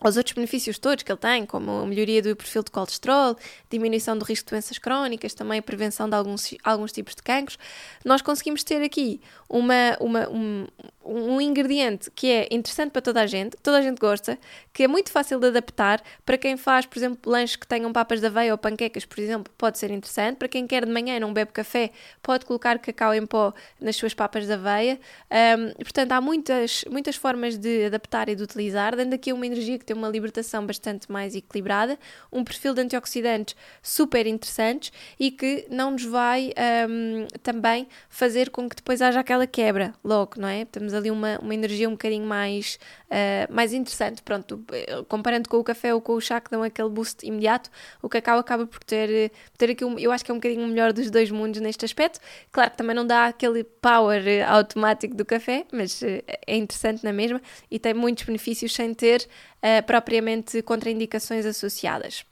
aos 0.00 0.16
outros 0.16 0.34
benefícios 0.34 0.78
todos 0.78 1.02
que 1.02 1.10
ele 1.10 1.18
tem, 1.18 1.44
como 1.44 1.70
a 1.70 1.86
melhoria 1.86 2.22
do 2.22 2.34
perfil 2.36 2.62
de 2.62 2.70
colesterol, 2.70 3.36
diminuição 3.68 4.16
do 4.16 4.24
risco 4.24 4.46
de 4.46 4.50
doenças 4.50 4.78
crónicas, 4.78 5.34
também 5.34 5.58
a 5.58 5.62
prevenção 5.62 6.08
de 6.08 6.14
alguns, 6.14 6.54
alguns 6.62 6.92
tipos 6.92 7.14
de 7.14 7.22
cancros, 7.22 7.58
nós 8.04 8.22
conseguimos 8.22 8.62
ter 8.62 8.82
aqui 8.82 9.20
uma, 9.48 9.96
uma, 10.00 10.28
um, 10.28 10.66
um 11.08 11.40
ingrediente 11.40 12.10
que 12.10 12.30
é 12.30 12.48
interessante 12.50 12.90
para 12.90 13.00
toda 13.00 13.22
a 13.22 13.26
gente, 13.26 13.56
toda 13.62 13.78
a 13.78 13.82
gente 13.82 13.98
gosta, 13.98 14.38
que 14.72 14.82
é 14.82 14.88
muito 14.88 15.10
fácil 15.10 15.40
de 15.40 15.46
adaptar 15.46 16.02
para 16.24 16.36
quem 16.36 16.56
faz, 16.56 16.84
por 16.84 16.98
exemplo, 16.98 17.30
lanches 17.30 17.56
que 17.56 17.66
tenham 17.66 17.92
papas 17.92 18.20
de 18.20 18.26
aveia 18.26 18.52
ou 18.52 18.58
panquecas, 18.58 19.04
por 19.04 19.18
exemplo, 19.18 19.52
pode 19.56 19.78
ser 19.78 19.90
interessante. 19.90 20.36
Para 20.36 20.48
quem 20.48 20.66
quer 20.66 20.84
de 20.84 20.92
manhã 20.92 21.16
e 21.16 21.20
não 21.20 21.32
bebe 21.32 21.50
café, 21.52 21.90
pode 22.22 22.44
colocar 22.44 22.78
cacau 22.78 23.14
em 23.14 23.24
pó 23.24 23.54
nas 23.80 23.96
suas 23.96 24.12
papas 24.12 24.46
de 24.46 24.52
aveia. 24.52 25.00
Um, 25.30 25.72
portanto, 25.82 26.12
há 26.12 26.20
muitas, 26.20 26.84
muitas 26.90 27.16
formas 27.16 27.56
de 27.56 27.86
adaptar 27.86 28.28
e 28.28 28.34
de 28.34 28.42
utilizar, 28.42 28.94
dando 28.94 29.14
aqui 29.14 29.32
uma 29.32 29.46
energia 29.46 29.78
que 29.78 29.84
tem 29.84 29.96
uma 29.96 30.08
libertação 30.08 30.66
bastante 30.66 31.10
mais 31.10 31.34
equilibrada, 31.34 31.98
um 32.30 32.44
perfil 32.44 32.74
de 32.74 32.82
antioxidantes 32.82 33.56
super 33.82 34.26
interessantes 34.26 34.92
e 35.18 35.30
que 35.30 35.66
não 35.70 35.92
nos 35.92 36.04
vai 36.04 36.52
um, 36.88 37.26
também 37.42 37.88
fazer 38.08 38.50
com 38.50 38.68
que 38.68 38.76
depois 38.76 39.00
haja 39.00 39.20
aquela 39.20 39.46
quebra 39.46 39.94
logo, 40.04 40.32
não 40.36 40.48
é? 40.48 40.64
Temos 40.64 40.94
ali 40.98 41.10
uma, 41.10 41.38
uma 41.38 41.54
energia 41.54 41.88
um 41.88 41.92
bocadinho 41.92 42.26
mais, 42.26 42.78
uh, 43.06 43.52
mais 43.52 43.72
interessante. 43.72 44.22
Pronto, 44.22 44.62
comparando 45.08 45.48
com 45.48 45.56
o 45.58 45.64
café 45.64 45.94
ou 45.94 46.00
com 46.00 46.12
o 46.12 46.20
chá 46.20 46.40
que 46.40 46.50
dão 46.50 46.62
aquele 46.62 46.88
boost 46.88 47.26
imediato, 47.26 47.70
o 48.02 48.08
cacau 48.08 48.38
acaba 48.38 48.66
por 48.66 48.82
ter, 48.84 49.32
ter 49.56 49.70
aqui, 49.70 49.84
um, 49.84 49.98
eu 49.98 50.12
acho 50.12 50.24
que 50.24 50.30
é 50.30 50.34
um 50.34 50.38
bocadinho 50.38 50.66
melhor 50.66 50.92
dos 50.92 51.10
dois 51.10 51.30
mundos 51.30 51.60
neste 51.60 51.84
aspecto. 51.84 52.20
Claro 52.52 52.70
que 52.70 52.76
também 52.76 52.94
não 52.94 53.06
dá 53.06 53.26
aquele 53.26 53.64
power 53.64 54.22
automático 54.48 55.14
do 55.14 55.24
café, 55.24 55.64
mas 55.72 56.02
é 56.02 56.56
interessante 56.56 57.04
na 57.04 57.12
mesma 57.12 57.40
e 57.70 57.78
tem 57.78 57.94
muitos 57.94 58.24
benefícios 58.24 58.74
sem 58.74 58.92
ter 58.92 59.26
uh, 59.58 59.82
propriamente 59.86 60.60
contraindicações 60.62 61.46
associadas. 61.46 62.24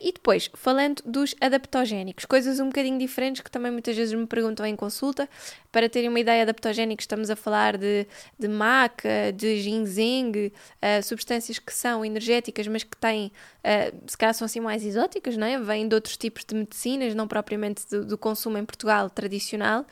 E 0.00 0.12
depois, 0.12 0.50
falando 0.54 1.02
dos 1.04 1.34
adaptogénicos, 1.40 2.24
coisas 2.24 2.60
um 2.60 2.66
bocadinho 2.66 2.98
diferentes 2.98 3.42
que 3.42 3.50
também 3.50 3.72
muitas 3.72 3.96
vezes 3.96 4.14
me 4.14 4.26
perguntam 4.26 4.64
em 4.64 4.76
consulta. 4.76 5.28
Para 5.70 5.88
terem 5.88 6.08
uma 6.08 6.20
ideia, 6.20 6.42
adaptogénicos, 6.42 7.04
estamos 7.04 7.30
a 7.30 7.36
falar 7.36 7.76
de, 7.76 8.06
de 8.38 8.48
maca, 8.48 9.32
de 9.34 9.60
ginseng, 9.60 10.52
uh, 10.52 11.02
substâncias 11.02 11.58
que 11.58 11.72
são 11.72 12.04
energéticas, 12.04 12.68
mas 12.68 12.84
que 12.84 12.96
têm, 12.96 13.32
uh, 13.64 14.02
se 14.06 14.16
calhar 14.16 14.34
são 14.34 14.46
assim 14.46 14.60
mais 14.60 14.84
exóticas, 14.84 15.36
não 15.36 15.46
é? 15.46 15.58
Vêm 15.58 15.88
de 15.88 15.94
outros 15.94 16.16
tipos 16.16 16.44
de 16.44 16.54
medicinas, 16.54 17.14
não 17.14 17.26
propriamente 17.26 17.84
do, 17.90 18.04
do 18.04 18.18
consumo 18.18 18.58
em 18.58 18.64
Portugal 18.64 19.10
tradicional 19.10 19.84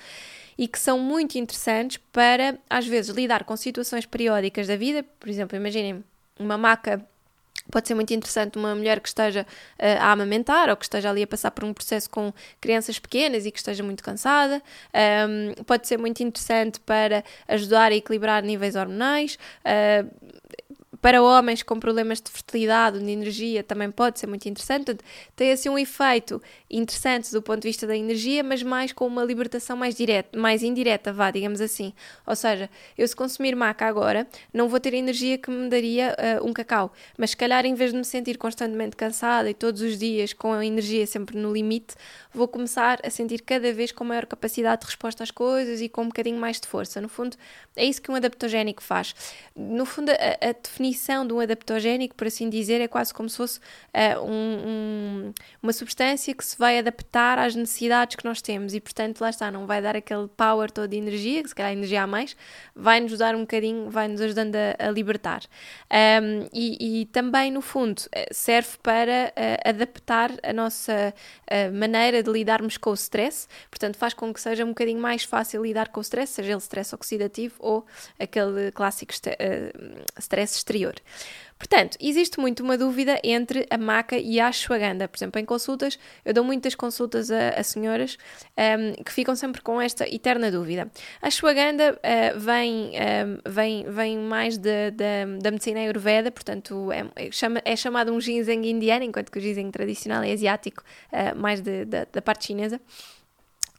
e 0.61 0.69
que 0.69 0.79
são 0.79 0.99
muito 0.99 1.39
interessantes 1.39 1.97
para, 2.13 2.59
às 2.69 2.87
vezes, 2.87 3.15
lidar 3.17 3.45
com 3.45 3.57
situações 3.57 4.05
periódicas 4.05 4.67
da 4.67 4.77
vida. 4.77 5.03
Por 5.19 5.29
exemplo, 5.29 5.57
imaginem 5.57 6.05
uma 6.39 6.59
maca 6.59 7.03
Pode 7.71 7.89
ser 7.89 7.95
muito 7.95 8.13
interessante 8.13 8.59
uma 8.59 8.75
mulher 8.75 9.01
que 9.01 9.09
esteja 9.09 9.47
uh, 9.79 10.01
a 10.01 10.13
amamentar 10.13 10.69
ou 10.69 10.77
que 10.77 10.85
esteja 10.85 11.11
ali 11.11 11.23
a 11.23 11.27
passar 11.27 11.51
por 11.51 11.65
um 11.65 11.73
processo 11.73 12.09
com 12.11 12.33
crianças 12.61 12.99
pequenas 12.99 13.47
e 13.47 13.51
que 13.51 13.59
esteja 13.59 13.83
muito 13.83 14.03
cansada. 14.03 14.63
Um, 15.29 15.63
pode 15.65 15.87
ser 15.87 15.99
muito 15.99 16.23
interessante 16.23 16.81
para 16.81 17.25
ajudar 17.49 17.93
a 17.93 17.95
equilibrar 17.95 18.43
níveis 18.43 18.77
hormonais. 18.77 19.39
Uh, 19.65 20.11
para 21.01 21.23
homens 21.23 21.63
com 21.63 21.81
problemas 21.81 22.21
de 22.21 22.31
fertilidade, 22.31 22.99
de 22.99 23.11
energia, 23.11 23.63
também 23.63 23.91
pode 23.91 24.21
ser 24.21 24.27
muito 24.27 24.47
interessante. 24.47 24.99
Tem 25.35 25.53
assim 25.53 25.69
um 25.69 25.79
efeito 25.79 26.43
interessante 26.71 27.33
do 27.33 27.43
ponto 27.43 27.63
de 27.63 27.69
vista 27.69 27.87
da 27.87 27.97
energia, 27.97 28.45
mas 28.45 28.63
mais 28.63 28.93
com 28.93 29.07
uma 29.07 29.25
libertação 29.25 29.77
mais 29.77 29.95
direta, 29.95 30.39
mais 30.39 30.63
indireta, 30.63 31.13
vá, 31.13 31.31
digamos 31.31 31.61
assim. 31.61 31.93
Ou 32.27 32.37
seja, 32.37 32.71
eu 32.97 33.07
se 33.07 33.17
consumir 33.17 33.57
maca 33.57 33.87
agora, 33.87 34.27
não 34.53 34.69
vou 34.69 34.79
ter 34.79 34.95
a 34.95 34.97
energia 34.97 35.37
que 35.37 35.51
me 35.51 35.69
daria 35.69 36.17
uh, 36.41 36.47
um 36.47 36.53
cacau, 36.53 36.93
mas 37.19 37.31
se 37.31 37.37
calhar 37.37 37.67
em 37.67 37.75
vez 37.75 37.91
de 37.91 37.99
me 37.99 38.05
sentir 38.05 38.39
constantemente 38.39 38.97
cansada 38.97 39.51
e 39.51 39.55
todos 39.55 39.83
os 39.83 39.99
dias 39.99 40.33
com 40.33 40.53
a 40.53 40.65
energia 40.65 41.07
sempre 41.07 41.37
no 41.37 41.53
limite, 41.53 41.95
vou 42.33 42.47
começar 42.47 43.01
a 43.05 43.11
sentir 43.11 43.43
cada 43.43 43.73
vez 43.73 43.91
com 43.91 44.05
maior 44.05 44.27
capacidade 44.27 44.83
de 44.83 44.87
resposta 44.87 45.25
às 45.25 45.31
coisas 45.31 45.81
e 45.81 45.89
com 45.89 46.03
um 46.03 46.07
bocadinho 46.07 46.39
mais 46.39 46.61
de 46.61 46.69
força. 46.69 47.01
No 47.01 47.09
fundo, 47.09 47.37
é 47.75 47.85
isso 47.85 48.01
que 48.01 48.11
um 48.11 48.15
adaptogénico 48.15 48.83
faz. 48.83 49.15
No 49.57 49.85
fundo, 49.85 50.11
a, 50.11 50.49
a 50.49 50.53
definição 50.53 51.27
de 51.27 51.33
um 51.33 51.41
adaptogénico, 51.41 52.15
por 52.15 52.29
assim 52.29 52.49
dizer, 52.49 52.81
é 52.81 52.87
quase 52.87 53.13
como 53.13 53.29
se 53.29 53.37
fosse 53.37 53.59
uh, 53.59 54.21
um, 54.23 54.31
um, 54.31 55.35
uma 55.63 55.73
substância 55.73 56.33
que 56.35 56.45
se 56.45 56.60
vai 56.61 56.79
adaptar 56.79 57.39
às 57.39 57.55
necessidades 57.55 58.17
que 58.17 58.25
nós 58.25 58.43
temos 58.43 58.75
e, 58.75 58.81
portanto, 58.81 59.23
lá 59.23 59.31
está, 59.31 59.51
não 59.51 59.67
vai 59.67 59.81
dar 59.81 59.97
aquele 59.97 60.29
power 60.29 60.71
todo 60.71 60.91
de 60.91 60.99
energia, 60.99 61.43
que 61.43 61.49
se 61.49 61.55
calhar 61.55 61.73
energia 61.73 62.03
a 62.03 62.07
mais, 62.07 62.37
vai-nos 62.77 63.17
dar 63.17 63.35
um 63.35 63.41
bocadinho, 63.41 63.89
vai-nos 63.89 64.21
ajudando 64.21 64.57
a, 64.57 64.89
a 64.89 64.91
libertar. 64.91 65.41
Um, 65.91 66.47
e, 66.53 67.01
e, 67.01 67.07
também, 67.07 67.51
no 67.51 67.63
fundo, 67.63 68.03
eh, 68.13 68.29
serve 68.31 68.77
para 68.83 69.33
uh, 69.33 69.69
adaptar 69.71 70.33
a 70.43 70.53
nossa 70.53 71.15
uh, 71.15 71.75
maneira 71.75 72.23
de 72.23 72.31
lidarmos 72.31 72.77
com 72.77 72.91
o 72.91 72.95
stress, 72.95 73.49
portanto, 73.71 73.97
faz 73.97 74.13
com 74.13 74.31
que 74.31 74.41
seja 74.41 74.63
um 74.63 74.69
bocadinho 74.69 75.01
mais 75.01 75.25
fácil 75.25 75.63
lidar 75.63 75.89
com 75.89 76.01
o 76.01 76.03
stress, 76.03 76.35
seja 76.35 76.53
ele 76.53 76.59
stress 76.59 76.95
oxidativo 76.95 77.55
ou 77.59 77.87
aquele 78.19 78.71
clássico 78.73 79.15
stress 80.19 80.57
exterior. 80.59 80.95
Portanto, 81.61 81.99
existe 82.01 82.41
muito 82.41 82.63
uma 82.63 82.79
dúvida 82.79 83.21
entre 83.23 83.67
a 83.69 83.77
maca 83.77 84.17
e 84.17 84.41
a 84.41 84.49
ashwagandha. 84.49 85.07
Por 85.07 85.19
exemplo, 85.19 85.39
em 85.39 85.45
consultas, 85.45 85.99
eu 86.25 86.33
dou 86.33 86.43
muitas 86.43 86.75
consultas 86.75 87.31
a, 87.31 87.51
a 87.51 87.63
senhoras 87.63 88.17
um, 88.57 89.05
que 89.05 89.13
ficam 89.13 89.37
sempre 89.37 89.61
com 89.61 89.79
esta 89.79 90.09
eterna 90.09 90.51
dúvida. 90.51 90.91
A 91.21 91.29
ashwagandha 91.29 91.93
uh, 91.93 92.41
vem, 92.41 92.93
um, 92.93 93.51
vem, 93.51 93.85
vem 93.91 94.19
mais 94.19 94.57
de, 94.57 94.91
de, 94.91 95.39
da 95.43 95.51
medicina 95.51 95.81
ayurveda, 95.81 96.31
portanto, 96.31 96.91
é, 96.93 97.27
é, 97.27 97.31
chama, 97.31 97.61
é 97.63 97.77
chamado 97.77 98.11
um 98.11 98.19
ginseng 98.19 98.67
indiano, 98.67 99.05
enquanto 99.05 99.31
que 99.31 99.39
o 99.39 99.43
ginseng 99.43 99.71
tradicional 99.71 100.23
é 100.23 100.33
asiático, 100.33 100.83
uh, 101.13 101.39
mais 101.39 101.61
de, 101.61 101.85
da 101.85 102.23
parte 102.23 102.47
chinesa. 102.47 102.81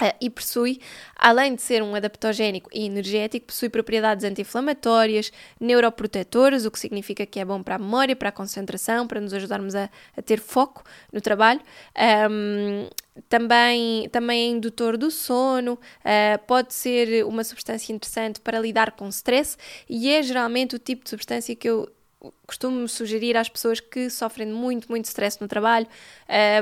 Uh, 0.02 0.16
e 0.20 0.30
possui, 0.32 0.80
além 1.16 1.54
de 1.54 1.62
ser 1.62 1.84
um 1.84 1.94
adaptogénico 1.94 2.70
e 2.74 2.86
energético, 2.86 3.46
possui 3.46 3.70
propriedades 3.70 4.26
anti-inflamatórias, 4.26 5.32
neuroprotetoras, 5.60 6.66
o 6.66 6.72
que 6.72 6.80
significa 6.80 7.24
que 7.26 7.40
é 7.40 7.46
bom 7.46 7.62
para 7.62 7.76
a 7.76 7.78
memória, 7.78 8.16
para 8.16 8.30
a 8.30 8.32
concentração, 8.32 9.06
para 9.06 9.22
nos 9.22 9.32
ajudarmos 9.32 9.76
a, 9.76 9.90
a 10.18 10.22
ter 10.22 10.40
foco 10.40 10.84
no 11.14 11.22
trabalho. 11.22 11.62
Um, 12.32 12.88
também, 13.30 14.10
também 14.10 14.42
é 14.42 14.48
indutor 14.48 14.98
do 14.98 15.12
sono, 15.12 15.74
uh, 15.74 16.46
pode 16.48 16.74
ser 16.74 17.26
uma 17.26 17.44
substância 17.44 17.94
interessante 17.94 18.40
para 18.40 18.60
lidar 18.60 18.92
com 18.92 19.08
stress 19.10 19.58
e 19.88 20.10
é 20.10 20.24
geralmente 20.24 20.76
o 20.76 20.80
tipo 20.80 21.04
de 21.04 21.10
substância 21.10 21.56
que 21.56 21.70
eu 21.70 21.88
costumo 22.46 22.88
sugerir 22.88 23.36
às 23.36 23.50
pessoas 23.50 23.80
que 23.80 24.10
sofrem 24.10 24.48
muito, 24.48 24.90
muito 24.90 25.06
stress 25.06 25.40
no 25.42 25.48
trabalho, 25.48 25.88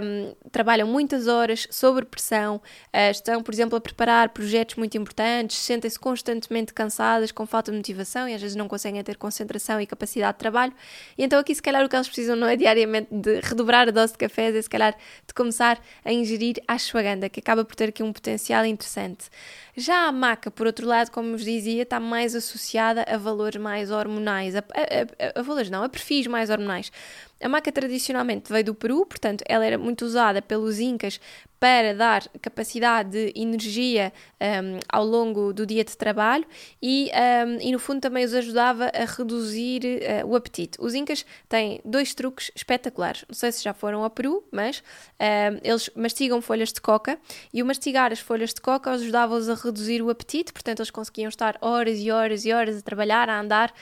um, 0.01 0.35
trabalham 0.51 0.87
muitas 0.87 1.27
horas, 1.27 1.67
sob 1.69 2.05
pressão, 2.05 2.57
uh, 2.57 3.11
estão, 3.11 3.41
por 3.41 3.53
exemplo, 3.53 3.77
a 3.77 3.81
preparar 3.81 4.29
projetos 4.29 4.75
muito 4.75 4.97
importantes, 4.97 5.57
sentem-se 5.57 5.99
constantemente 5.99 6.73
cansadas, 6.73 7.31
com 7.31 7.45
falta 7.45 7.71
de 7.71 7.77
motivação 7.77 8.29
e 8.29 8.33
às 8.33 8.41
vezes 8.41 8.55
não 8.55 8.67
conseguem 8.67 9.03
ter 9.03 9.17
concentração 9.17 9.81
e 9.81 9.87
capacidade 9.87 10.33
de 10.33 10.39
trabalho. 10.39 10.73
E 11.17 11.23
então 11.23 11.39
aqui, 11.39 11.53
se 11.53 11.61
calhar, 11.61 11.83
o 11.83 11.89
que 11.89 11.95
elas 11.95 12.07
precisam 12.07 12.35
não 12.35 12.47
é 12.47 12.55
diariamente 12.55 13.09
de 13.11 13.41
redobrar 13.41 13.87
a 13.87 13.91
dose 13.91 14.13
de 14.13 14.19
cafés, 14.19 14.55
é 14.55 14.61
se 14.61 14.69
calhar 14.69 14.95
de 15.27 15.33
começar 15.33 15.81
a 16.05 16.13
ingerir 16.13 16.55
a 16.67 16.73
ashwagandha, 16.73 17.29
que 17.29 17.39
acaba 17.39 17.65
por 17.65 17.75
ter 17.75 17.89
aqui 17.89 18.03
um 18.03 18.13
potencial 18.13 18.65
interessante. 18.65 19.29
Já 19.75 20.07
a 20.07 20.11
maca, 20.11 20.51
por 20.51 20.67
outro 20.67 20.85
lado, 20.85 21.09
como 21.09 21.31
vos 21.31 21.43
dizia, 21.43 21.83
está 21.83 21.99
mais 21.99 22.35
associada 22.35 23.03
a 23.07 23.17
valores 23.17 23.61
mais 23.61 23.91
hormonais, 23.91 24.55
a, 24.55 24.59
a, 24.59 25.39
a 25.39 25.41
não, 25.69 25.83
a 25.83 25.89
perfis 25.89 26.27
mais 26.27 26.49
hormonais. 26.49 26.91
A 27.41 27.47
maca 27.47 27.71
tradicionalmente 27.71 28.51
veio 28.51 28.65
do 28.65 28.75
Peru, 28.75 29.05
portanto, 29.05 29.43
ela 29.47 29.65
era 29.65 29.77
muito 29.77 30.03
usada 30.03 30.41
pelos 30.41 30.79
Incas 30.79 31.19
para 31.59 31.93
dar 31.93 32.23
capacidade 32.41 33.09
de 33.09 33.33
energia 33.35 34.13
um, 34.39 34.79
ao 34.87 35.05
longo 35.05 35.51
do 35.51 35.65
dia 35.65 35.83
de 35.83 35.95
trabalho 35.95 36.45
e, 36.81 37.11
um, 37.45 37.57
e, 37.59 37.71
no 37.71 37.79
fundo, 37.79 37.99
também 37.99 38.23
os 38.23 38.33
ajudava 38.33 38.85
a 38.85 39.05
reduzir 39.05 39.81
uh, 39.83 40.27
o 40.27 40.35
apetite. 40.35 40.77
Os 40.79 40.93
Incas 40.93 41.25
têm 41.49 41.81
dois 41.83 42.13
truques 42.13 42.49
espetaculares. 42.55 43.25
Não 43.27 43.35
sei 43.35 43.51
se 43.51 43.63
já 43.63 43.73
foram 43.73 44.03
ao 44.03 44.09
Peru, 44.09 44.43
mas 44.51 44.81
um, 45.19 45.59
eles 45.61 45.89
mastigam 45.95 46.41
folhas 46.41 46.71
de 46.71 46.79
coca 46.79 47.19
e 47.53 47.61
o 47.61 47.65
mastigar 47.65 48.13
as 48.13 48.19
folhas 48.19 48.53
de 48.53 48.61
coca 48.61 48.91
ajudava-os 48.91 49.49
a 49.49 49.55
reduzir 49.55 50.01
o 50.01 50.09
apetite, 50.09 50.53
portanto, 50.53 50.79
eles 50.79 50.91
conseguiam 50.91 51.27
estar 51.27 51.57
horas 51.61 51.99
e 51.99 52.09
horas 52.09 52.45
e 52.45 52.53
horas 52.53 52.77
a 52.77 52.81
trabalhar, 52.81 53.29
a 53.29 53.39
andar 53.39 53.73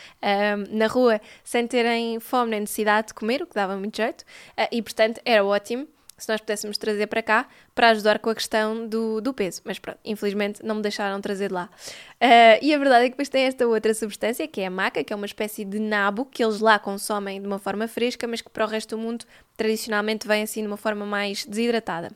na 0.70 0.88
rua 0.88 1.22
sem 1.44 1.68
terem 1.68 2.20
fome 2.20 2.52
nem 2.52 2.62
necessidade 2.62 3.08
de 3.08 3.14
comer, 3.14 3.44
que 3.48 3.56
dava 3.56 3.76
muito 3.76 3.98
jeito, 3.98 4.22
uh, 4.22 4.68
e 4.72 4.82
portanto 4.82 5.20
era 5.26 5.44
ótimo 5.44 5.88
se 6.18 6.28
nós 6.30 6.42
pudéssemos 6.42 6.78
trazer 6.78 7.08
para 7.08 7.22
cá 7.22 7.48
para 7.76 7.90
ajudar 7.90 8.20
com 8.20 8.30
a 8.30 8.36
questão 8.36 8.88
do, 8.88 9.22
do 9.22 9.34
peso. 9.34 9.62
Mas 9.64 9.78
pronto, 9.78 10.00
infelizmente 10.04 10.66
não 10.66 10.76
me 10.76 10.82
deixaram 10.82 11.22
trazer 11.22 11.52
lá. 11.52 11.70
Uh, 12.16 12.58
e 12.62 12.74
a 12.74 12.78
verdade 12.78 13.06
é 13.06 13.06
que 13.06 13.12
depois 13.12 13.30
tem 13.30 13.44
esta 13.44 13.68
outra 13.68 13.94
substância, 13.94 14.48
que 14.48 14.62
é 14.62 14.66
a 14.66 14.72
maca, 14.72 15.04
que 15.04 15.14
é 15.14 15.16
uma 15.16 15.26
espécie 15.26 15.64
de 15.64 15.80
nabo 15.80 16.26
que 16.26 16.44
eles 16.44 16.60
lá 16.60 16.80
consomem 16.80 17.40
de 17.40 17.48
uma 17.48 17.60
forma 17.60 17.88
fresca, 17.88 18.28
mas 18.28 18.42
que 18.42 18.50
para 18.50 18.66
o 18.66 18.68
resto 18.68 18.96
do 18.96 19.02
mundo 19.02 19.26
tradicionalmente 19.56 20.28
vem 20.28 20.44
assim 20.44 20.62
de 20.62 20.68
uma 20.68 20.78
forma 20.78 21.06
mais 21.06 21.46
desidratada 21.46 22.10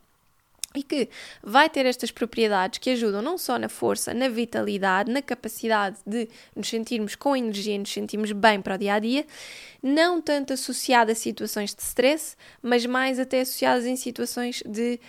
e 0.73 0.83
que 0.83 1.09
vai 1.43 1.69
ter 1.69 1.85
estas 1.85 2.11
propriedades 2.11 2.79
que 2.79 2.89
ajudam 2.91 3.21
não 3.21 3.37
só 3.37 3.57
na 3.59 3.67
força, 3.67 4.13
na 4.13 4.29
vitalidade, 4.29 5.11
na 5.11 5.21
capacidade 5.21 5.97
de 6.05 6.27
nos 6.55 6.69
sentirmos 6.69 7.15
com 7.15 7.35
energia 7.35 7.75
e 7.75 7.79
nos 7.79 7.91
sentirmos 7.91 8.31
bem 8.31 8.61
para 8.61 8.75
o 8.75 8.77
dia 8.77 8.93
a 8.93 8.99
dia, 8.99 9.25
não 9.83 10.21
tanto 10.21 10.53
associada 10.53 11.11
a 11.11 11.15
situações 11.15 11.73
de 11.73 11.81
stress, 11.81 12.35
mas 12.61 12.85
mais 12.85 13.19
até 13.19 13.41
associadas 13.41 13.85
em 13.85 13.95
situações 13.95 14.61
de 14.65 14.99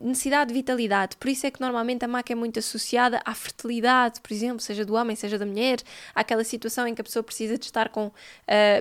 um, 0.00 0.08
necessidade 0.08 0.48
de 0.48 0.54
vitalidade. 0.54 1.16
Por 1.16 1.28
isso 1.28 1.46
é 1.46 1.50
que 1.50 1.60
normalmente 1.60 2.04
a 2.04 2.08
maca 2.08 2.32
é 2.32 2.36
muito 2.36 2.58
associada 2.58 3.20
à 3.24 3.34
fertilidade, 3.34 4.20
por 4.20 4.32
exemplo, 4.32 4.60
seja 4.60 4.84
do 4.84 4.94
homem, 4.94 5.16
seja 5.16 5.38
da 5.38 5.46
mulher, 5.46 5.78
àquela 6.14 6.44
situação 6.44 6.86
em 6.86 6.94
que 6.94 7.00
a 7.00 7.04
pessoa 7.04 7.22
precisa 7.22 7.56
de 7.56 7.64
estar 7.64 7.88
com 7.88 8.06
uh, 8.06 8.12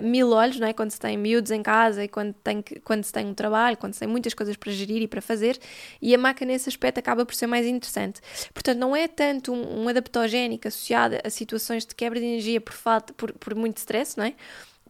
mil 0.01 0.31
olhos, 0.31 0.59
não 0.59 0.67
é? 0.67 0.73
quando 0.73 0.91
se 0.91 0.99
tem 0.99 1.17
miúdos 1.17 1.51
em 1.51 1.63
casa 1.63 2.03
e 2.03 2.07
quando, 2.07 2.33
tem 2.33 2.61
que, 2.61 2.79
quando 2.81 3.03
se 3.03 3.13
tem 3.13 3.25
um 3.25 3.33
trabalho, 3.33 3.77
quando 3.77 3.93
se 3.93 3.99
tem 3.99 4.07
muitas 4.07 4.33
coisas 4.33 4.55
para 4.57 4.71
gerir 4.71 5.01
e 5.01 5.07
para 5.07 5.21
fazer. 5.21 5.57
E 6.01 6.10
e 6.11 6.15
a 6.15 6.17
maca 6.17 6.45
nesse 6.45 6.67
aspecto 6.67 6.99
acaba 6.99 7.25
por 7.25 7.33
ser 7.33 7.47
mais 7.47 7.65
interessante. 7.65 8.19
Portanto, 8.53 8.77
não 8.77 8.95
é 8.95 9.07
tanto 9.07 9.53
um, 9.53 9.83
um 9.83 9.87
adaptogénico 9.87 10.67
associado 10.67 11.15
a 11.23 11.29
situações 11.29 11.85
de 11.85 11.95
quebra 11.95 12.19
de 12.19 12.25
energia 12.25 12.59
por 12.59 12.73
falta, 12.73 13.13
por, 13.13 13.31
por 13.33 13.55
muito 13.55 13.77
stress, 13.77 14.17
não 14.17 14.25
é? 14.25 14.33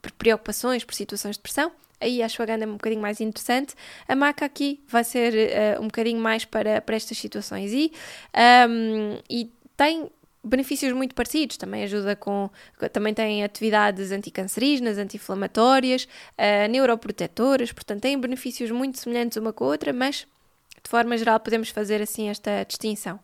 Por 0.02 0.12
preocupações, 0.14 0.84
por 0.84 0.96
situações 0.96 1.36
de 1.36 1.44
pressão, 1.44 1.72
aí 2.00 2.24
a 2.24 2.26
ashwagandha 2.26 2.66
é 2.66 2.68
um 2.68 2.74
bocadinho 2.74 3.02
mais 3.02 3.22
interessante. 3.22 3.76
A 4.08 4.16
maca 4.16 4.46
aqui 4.46 4.84
vai 4.88 5.04
ser 5.04 5.34
uh, 5.34 5.82
um 5.82 5.86
bocadinho 5.86 6.20
mais 6.20 6.44
para, 6.44 6.82
para 6.82 6.96
estas 6.96 7.20
situações 7.20 7.72
e, 7.72 7.92
um, 8.68 9.20
e 9.30 9.52
tem 9.78 10.10
benefícios 10.44 10.92
muito 10.94 11.14
parecidos, 11.14 11.56
também 11.56 11.84
ajuda 11.84 12.16
com, 12.16 12.50
também 12.92 13.14
tem 13.14 13.44
atividades 13.44 14.12
anticancerígenas, 14.12 14.98
anti-inflamatórias, 14.98 16.06
uh, 16.06 16.68
neuroprotetoras, 16.68 17.72
portanto 17.72 18.02
tem 18.02 18.20
benefícios 18.20 18.72
muito 18.72 18.98
semelhantes 18.98 19.38
uma 19.38 19.54
com 19.54 19.66
a 19.66 19.68
outra, 19.68 19.94
mas 19.94 20.26
de 20.84 20.90
forma 20.90 21.18
geral, 21.18 21.40
podemos 21.40 21.70
fazer 21.70 22.02
assim 22.02 22.30
esta 22.30 22.64
distinção. 22.64 23.20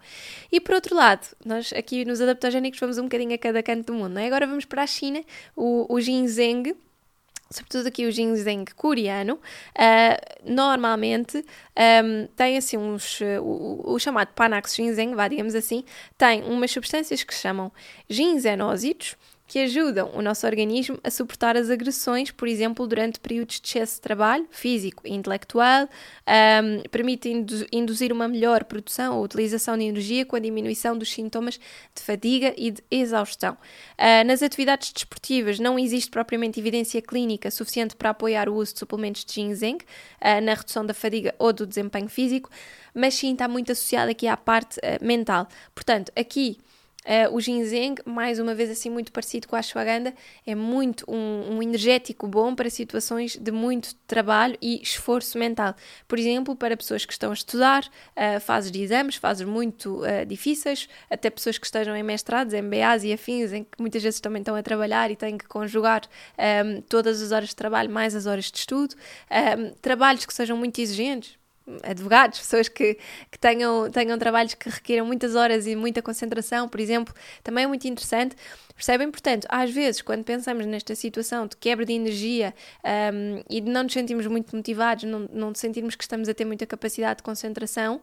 E 0.51 0.59
por 0.59 0.75
outro 0.75 0.95
lado, 0.95 1.27
nós 1.45 1.73
aqui 1.73 2.05
nos 2.05 2.21
adaptogénicos 2.21 2.79
vamos 2.79 2.97
um 2.97 3.03
bocadinho 3.03 3.33
a 3.33 3.37
cada 3.37 3.63
canto 3.63 3.87
do 3.87 3.93
mundo. 3.93 4.13
Não 4.13 4.21
é? 4.21 4.27
Agora 4.27 4.45
vamos 4.45 4.65
para 4.65 4.83
a 4.83 4.87
China, 4.87 5.23
o, 5.55 5.91
o 5.93 5.99
ginseng 5.99 6.75
sobretudo 7.49 7.87
aqui 7.87 8.05
o 8.05 8.11
ginseng 8.11 8.65
coreano, 8.75 9.35
uh, 9.35 10.51
normalmente 10.51 11.37
um, 12.03 12.27
tem 12.35 12.57
assim 12.57 12.77
uns, 12.77 13.19
o, 13.41 13.83
o, 13.85 13.99
chamado 13.99 14.33
Panax 14.33 14.75
ginseng, 14.75 15.15
vá, 15.15 15.27
digamos 15.27 15.55
assim, 15.55 15.83
tem 16.17 16.43
umas 16.43 16.71
substâncias 16.71 17.23
que 17.23 17.33
se 17.33 17.41
chamam 17.41 17.71
ginsenósidos, 18.09 19.15
que 19.47 19.59
ajudam 19.59 20.11
o 20.13 20.21
nosso 20.21 20.45
organismo 20.45 20.99
a 21.01 21.09
suportar 21.09 21.55
as 21.55 21.69
agressões, 21.69 22.29
por 22.31 22.49
exemplo, 22.49 22.85
durante 22.85 23.17
períodos 23.17 23.61
de 23.61 23.67
excesso 23.67 23.95
de 23.95 24.01
trabalho 24.01 24.45
físico 24.51 25.01
e 25.07 25.13
intelectual, 25.13 25.87
um, 26.27 26.83
induzir 27.71 28.11
uma 28.11 28.27
melhor 28.27 28.65
produção 28.65 29.17
ou 29.17 29.23
utilização 29.23 29.77
de 29.77 29.85
energia 29.85 30.25
com 30.25 30.35
a 30.35 30.39
diminuição 30.39 30.97
dos 30.97 31.09
sintomas 31.09 31.57
de 31.57 32.03
fadiga 32.03 32.53
e 32.57 32.71
de 32.71 32.83
exaustão. 32.91 33.53
Uh, 33.53 34.27
nas 34.27 34.43
atividades 34.43 34.91
desportivas 34.91 35.59
não 35.59 35.79
existe 35.79 36.11
propriamente 36.11 36.59
evidência 36.59 37.01
clínica 37.01 37.49
suficiente 37.49 37.95
para 37.95 38.09
apoiar 38.09 38.49
o 38.49 38.55
uso 38.55 38.73
de 38.73 38.79
suplementos 38.79 39.23
de 39.23 39.33
ginseng 39.33 39.77
uh, 39.77 40.41
na 40.41 40.55
redução 40.55 40.85
da 40.85 40.93
fadiga 40.93 41.33
ou 41.39 41.53
do 41.53 41.65
desempenho 41.65 42.09
físico, 42.09 42.49
mas 42.93 43.13
sim 43.13 43.31
está 43.31 43.47
muito 43.47 43.71
associado 43.71 44.11
aqui 44.11 44.27
à 44.27 44.35
parte 44.35 44.77
uh, 44.79 45.05
mental. 45.05 45.47
Portanto, 45.73 46.11
aqui 46.17 46.57
Uh, 47.07 47.33
o 47.33 47.39
ginseng, 47.39 47.95
mais 48.05 48.37
uma 48.37 48.53
vez 48.53 48.69
assim 48.69 48.89
muito 48.89 49.13
parecido 49.13 49.47
com 49.47 49.55
a 49.55 49.59
ashwagandha, 49.59 50.13
é 50.45 50.53
muito 50.53 51.09
um, 51.09 51.55
um, 51.55 51.63
energético 51.63 52.27
bom 52.27 52.53
para 52.53 52.69
situações 52.69 53.37
de 53.37 53.49
muito 53.49 53.95
trabalho 54.05 54.57
e 54.61 54.81
esforço 54.81 55.39
mental. 55.39 55.73
Por 56.05 56.19
exemplo, 56.19 56.53
para 56.53 56.75
pessoas 56.75 57.05
que 57.05 57.13
estão 57.13 57.29
a 57.29 57.33
estudar, 57.33 57.85
uh, 57.85 58.41
fases 58.41 58.69
de 58.69 58.81
exames, 58.81 59.15
fases 59.15 59.47
muito 59.47 60.01
uh, 60.01 60.25
difíceis, 60.25 60.89
até 61.09 61.29
pessoas 61.29 61.57
que 61.57 61.65
estejam 61.65 61.95
em 61.95 62.03
mestrados, 62.03 62.53
MBAs 62.53 63.05
e 63.05 63.13
afins, 63.13 63.53
em 63.53 63.63
que 63.63 63.79
muitas 63.79 64.03
vezes 64.03 64.19
também 64.19 64.41
estão 64.41 64.55
a 64.55 64.61
trabalhar 64.61 65.09
e 65.09 65.15
têm 65.15 65.37
que 65.37 65.47
conjugar 65.47 66.01
um, 66.37 66.41
ehm, 66.41 66.81
todas 66.89 67.21
as 67.21 67.31
horas 67.31 67.49
de 67.49 67.55
trabalho 67.55 67.89
mais 67.89 68.15
as 68.15 68.25
horas 68.25 68.51
de 68.51 68.57
estudo, 68.57 68.95
um, 69.31 69.33
ehm, 69.33 69.73
trabalhos 69.81 70.25
que 70.25 70.33
sejam 70.33 70.57
muito 70.57 70.81
exigentes, 70.81 71.37
advogados, 71.83 72.39
pessoas 72.39 72.67
que, 72.67 72.97
que 73.31 73.37
tenham, 73.39 73.89
tenham 73.91 74.17
trabalhos 74.17 74.53
que 74.53 74.69
requeram 74.69 75.05
muitas 75.05 75.35
horas 75.35 75.67
e 75.67 75.75
muita 75.75 76.01
concentração, 76.01 76.67
por 76.69 76.79
exemplo, 76.79 77.13
também 77.43 77.65
é 77.65 77.67
muito 77.67 77.87
interessante. 77.87 78.35
Percebem? 78.77 79.09
Portanto, 79.09 79.47
às 79.49 79.71
vezes, 79.71 80.03
quando 80.03 80.23
pensamos 80.23 80.63
nesta 80.67 80.93
situação 80.93 81.47
de 81.47 81.57
quebra 81.57 81.83
de 81.83 81.93
energia 81.93 82.53
um, 83.11 83.43
e 83.49 83.59
de 83.59 83.71
não 83.71 83.81
nos 83.81 83.93
sentirmos 83.93 84.27
muito 84.27 84.55
motivados, 84.55 85.03
não, 85.03 85.27
não 85.33 85.55
sentirmos 85.55 85.95
que 85.95 86.03
estamos 86.03 86.29
a 86.29 86.33
ter 86.33 86.45
muita 86.45 86.63
capacidade 86.67 87.17
de 87.17 87.23
concentração, 87.23 87.99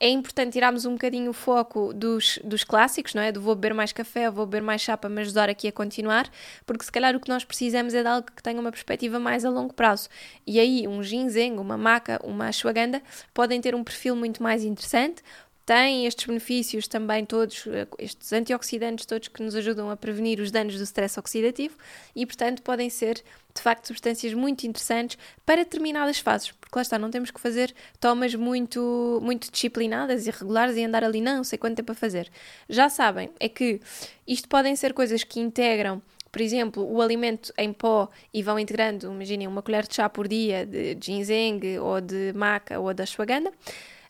é 0.00 0.08
importante 0.08 0.54
tirarmos 0.54 0.86
um 0.86 0.92
bocadinho 0.92 1.30
o 1.30 1.34
foco 1.34 1.92
dos, 1.92 2.38
dos 2.42 2.64
clássicos, 2.64 3.12
não 3.12 3.20
é? 3.20 3.30
Do 3.30 3.40
vou 3.40 3.54
beber 3.54 3.74
mais 3.74 3.92
café, 3.92 4.30
vou 4.30 4.46
beber 4.46 4.62
mais 4.62 4.80
chá 4.80 4.96
para 4.96 5.10
me 5.10 5.20
ajudar 5.20 5.50
aqui 5.50 5.68
a 5.68 5.72
continuar, 5.72 6.28
porque 6.64 6.84
se 6.84 6.90
calhar 6.90 7.14
o 7.14 7.20
que 7.20 7.28
nós 7.28 7.44
precisamos 7.44 7.92
é 7.92 8.00
de 8.00 8.08
algo 8.08 8.26
que 8.34 8.42
tenha 8.42 8.58
uma 8.58 8.72
perspectiva 8.72 9.18
mais 9.20 9.44
a 9.44 9.50
longo 9.50 9.74
prazo. 9.74 10.08
E 10.46 10.58
aí, 10.58 10.88
um 10.88 11.02
ginseng, 11.02 11.58
uma 11.58 11.76
maca, 11.76 12.18
uma 12.24 12.48
ashwagandha 12.48 13.02
podem 13.34 13.60
ter 13.60 13.74
um 13.74 13.84
perfil 13.84 14.16
muito 14.16 14.42
mais 14.42 14.64
interessante, 14.64 15.22
têm 15.64 16.06
estes 16.06 16.26
benefícios 16.26 16.86
também 16.86 17.24
todos, 17.24 17.66
eh, 17.66 17.86
estes 17.98 18.32
antioxidantes 18.32 19.06
todos 19.06 19.28
que 19.28 19.42
nos 19.42 19.54
ajudam 19.54 19.90
a 19.90 19.96
prevenir 19.96 20.40
os 20.40 20.50
danos 20.50 20.76
do 20.76 20.84
stress 20.84 21.18
oxidativo 21.18 21.76
e, 22.14 22.26
portanto, 22.26 22.62
podem 22.62 22.90
ser 22.90 23.22
de 23.54 23.62
facto 23.62 23.86
substâncias 23.86 24.34
muito 24.34 24.66
interessantes 24.66 25.16
para 25.46 25.62
determinadas 25.62 26.18
fases, 26.18 26.50
porque 26.52 26.76
lá 26.76 26.82
está, 26.82 26.98
não 26.98 27.10
temos 27.10 27.30
que 27.30 27.40
fazer 27.40 27.74
tomas 28.00 28.34
muito, 28.34 29.20
muito 29.22 29.50
disciplinadas 29.50 30.26
e 30.26 30.30
regulares 30.30 30.76
e 30.76 30.84
andar 30.84 31.04
ali 31.04 31.20
não 31.20 31.44
sei 31.44 31.56
quanto 31.56 31.76
tempo 31.76 31.92
a 31.92 31.94
fazer. 31.94 32.30
Já 32.68 32.88
sabem, 32.88 33.30
é 33.38 33.48
que 33.48 33.80
isto 34.26 34.48
podem 34.48 34.74
ser 34.76 34.92
coisas 34.92 35.24
que 35.24 35.40
integram 35.40 36.02
por 36.34 36.40
exemplo, 36.40 36.84
o 36.84 37.00
alimento 37.00 37.54
em 37.56 37.72
pó 37.72 38.08
e 38.32 38.42
vão 38.42 38.58
integrando, 38.58 39.06
imaginem, 39.06 39.46
uma 39.46 39.62
colher 39.62 39.86
de 39.86 39.94
chá 39.94 40.08
por 40.08 40.26
dia 40.26 40.66
de 40.66 40.98
ginseng 41.00 41.78
ou 41.78 42.00
de 42.00 42.32
maca 42.34 42.80
ou 42.80 42.92
da 42.92 43.04
ashwagandha. 43.04 43.52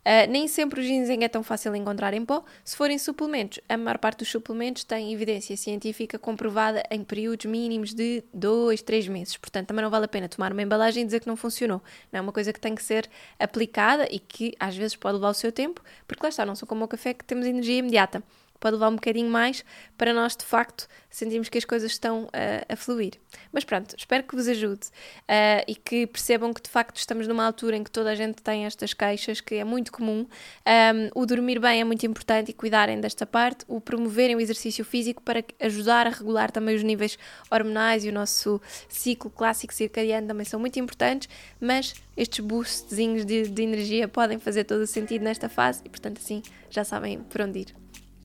Uh, 0.05 0.31
nem 0.31 0.47
sempre 0.47 0.81
o 0.81 0.83
ginseng 0.83 1.25
é 1.25 1.29
tão 1.29 1.43
fácil 1.43 1.73
de 1.73 1.79
encontrar 1.79 2.13
em 2.13 2.25
pó. 2.25 2.45
Se 2.63 2.77
forem 2.77 2.99
suplementos, 2.99 3.59
a 3.67 3.77
maior 3.77 3.97
parte 3.97 4.19
dos 4.19 4.29
suplementos 4.29 4.85
tem 4.85 5.13
evidência 5.13 5.57
científica 5.57 6.19
comprovada 6.19 6.83
em 6.91 7.03
períodos 7.03 7.47
mínimos 7.47 7.95
de 7.95 8.23
2, 8.35 8.83
3 8.83 9.09
meses. 9.09 9.37
Portanto, 9.39 9.69
também 9.69 9.83
não 9.83 9.91
vale 9.91 10.05
a 10.05 10.09
pena 10.09 10.29
tomar 10.29 10.53
uma 10.53 10.63
embalagem 10.63 11.03
e 11.03 11.07
dizer 11.07 11.21
que 11.21 11.27
não 11.27 11.37
funcionou. 11.37 11.83
Não 12.13 12.19
é 12.19 12.21
uma 12.21 12.33
coisa 12.33 12.53
que 12.53 12.61
tem 12.61 12.75
que 12.75 12.83
ser 12.83 13.09
aplicada 13.39 14.07
e 14.11 14.19
que 14.19 14.55
às 14.61 14.77
vezes 14.77 14.95
pode 14.95 15.15
levar 15.15 15.31
o 15.31 15.35
seu 15.35 15.51
tempo, 15.51 15.83
porque 16.07 16.23
lá 16.23 16.29
está, 16.29 16.45
não 16.45 16.55
são 16.55 16.69
como 16.69 16.85
o 16.85 16.89
café 16.89 17.15
que 17.15 17.25
temos 17.25 17.47
energia 17.47 17.79
imediata 17.79 18.23
pode 18.61 18.77
levar 18.77 18.89
um 18.89 18.95
bocadinho 18.95 19.31
mais 19.31 19.65
para 19.97 20.13
nós 20.13 20.37
de 20.37 20.45
facto 20.45 20.89
sentirmos 21.11 21.49
que 21.49 21.59
as 21.59 21.65
coisas 21.65 21.93
estão 21.93 22.25
uh, 22.25 22.29
a 22.69 22.77
fluir. 22.77 23.15
Mas 23.53 23.65
pronto, 23.65 23.95
espero 23.97 24.25
que 24.25 24.35
vos 24.35 24.49
ajude 24.49 24.87
uh, 24.89 25.65
e 25.69 25.75
que 25.77 26.07
percebam 26.07 26.53
que 26.53 26.61
de 26.61 26.69
facto 26.69 26.97
estamos 26.97 27.29
numa 27.29 27.45
altura 27.45 27.77
em 27.77 27.85
que 27.85 27.91
toda 27.91 28.11
a 28.11 28.15
gente 28.15 28.43
tem 28.43 28.65
estas 28.67 28.93
queixas, 28.93 29.41
que 29.41 29.57
é 29.57 29.65
muito 29.65 29.93
comum. 29.93 30.27
Um, 30.67 31.21
o 31.21 31.27
dormir 31.27 31.61
bem 31.61 31.81
é 31.81 31.85
muito 31.85 32.05
importante 32.07 32.51
e 32.51 32.53
cuidarem 32.53 33.01
desta 33.01 33.27
parte, 33.27 33.65
o 33.69 33.81
promoverem 33.81 34.35
o 34.35 34.41
exercício 34.41 34.85
físico 34.85 35.23
para 35.23 35.45
ajudar 35.61 36.07
a 36.07 36.11
regular 36.11 36.51
também 36.51 36.75
os 36.75 36.83
níveis 36.83 37.19
hormonais 37.51 38.05
e 38.05 38.09
o 38.09 38.13
nosso 38.13 38.61
ciclo 38.89 39.31
clássico 39.31 39.73
circadiano 39.73 40.27
também 40.27 40.45
são 40.45 40.59
muito 40.59 40.79
importantes, 40.79 41.29
mas 41.61 41.95
estes 42.17 42.41
boostzinhos 42.41 43.25
de, 43.25 43.49
de 43.49 43.63
energia 43.63 44.09
podem 44.09 44.39
fazer 44.39 44.65
todo 44.65 44.81
o 44.81 44.87
sentido 44.87 45.23
nesta 45.23 45.49
fase 45.49 45.83
e 45.85 45.89
portanto 45.89 46.19
assim 46.19 46.43
já 46.71 46.85
sabem 46.85 47.21
por 47.21 47.41
onde 47.43 47.61
ir. 47.61 47.84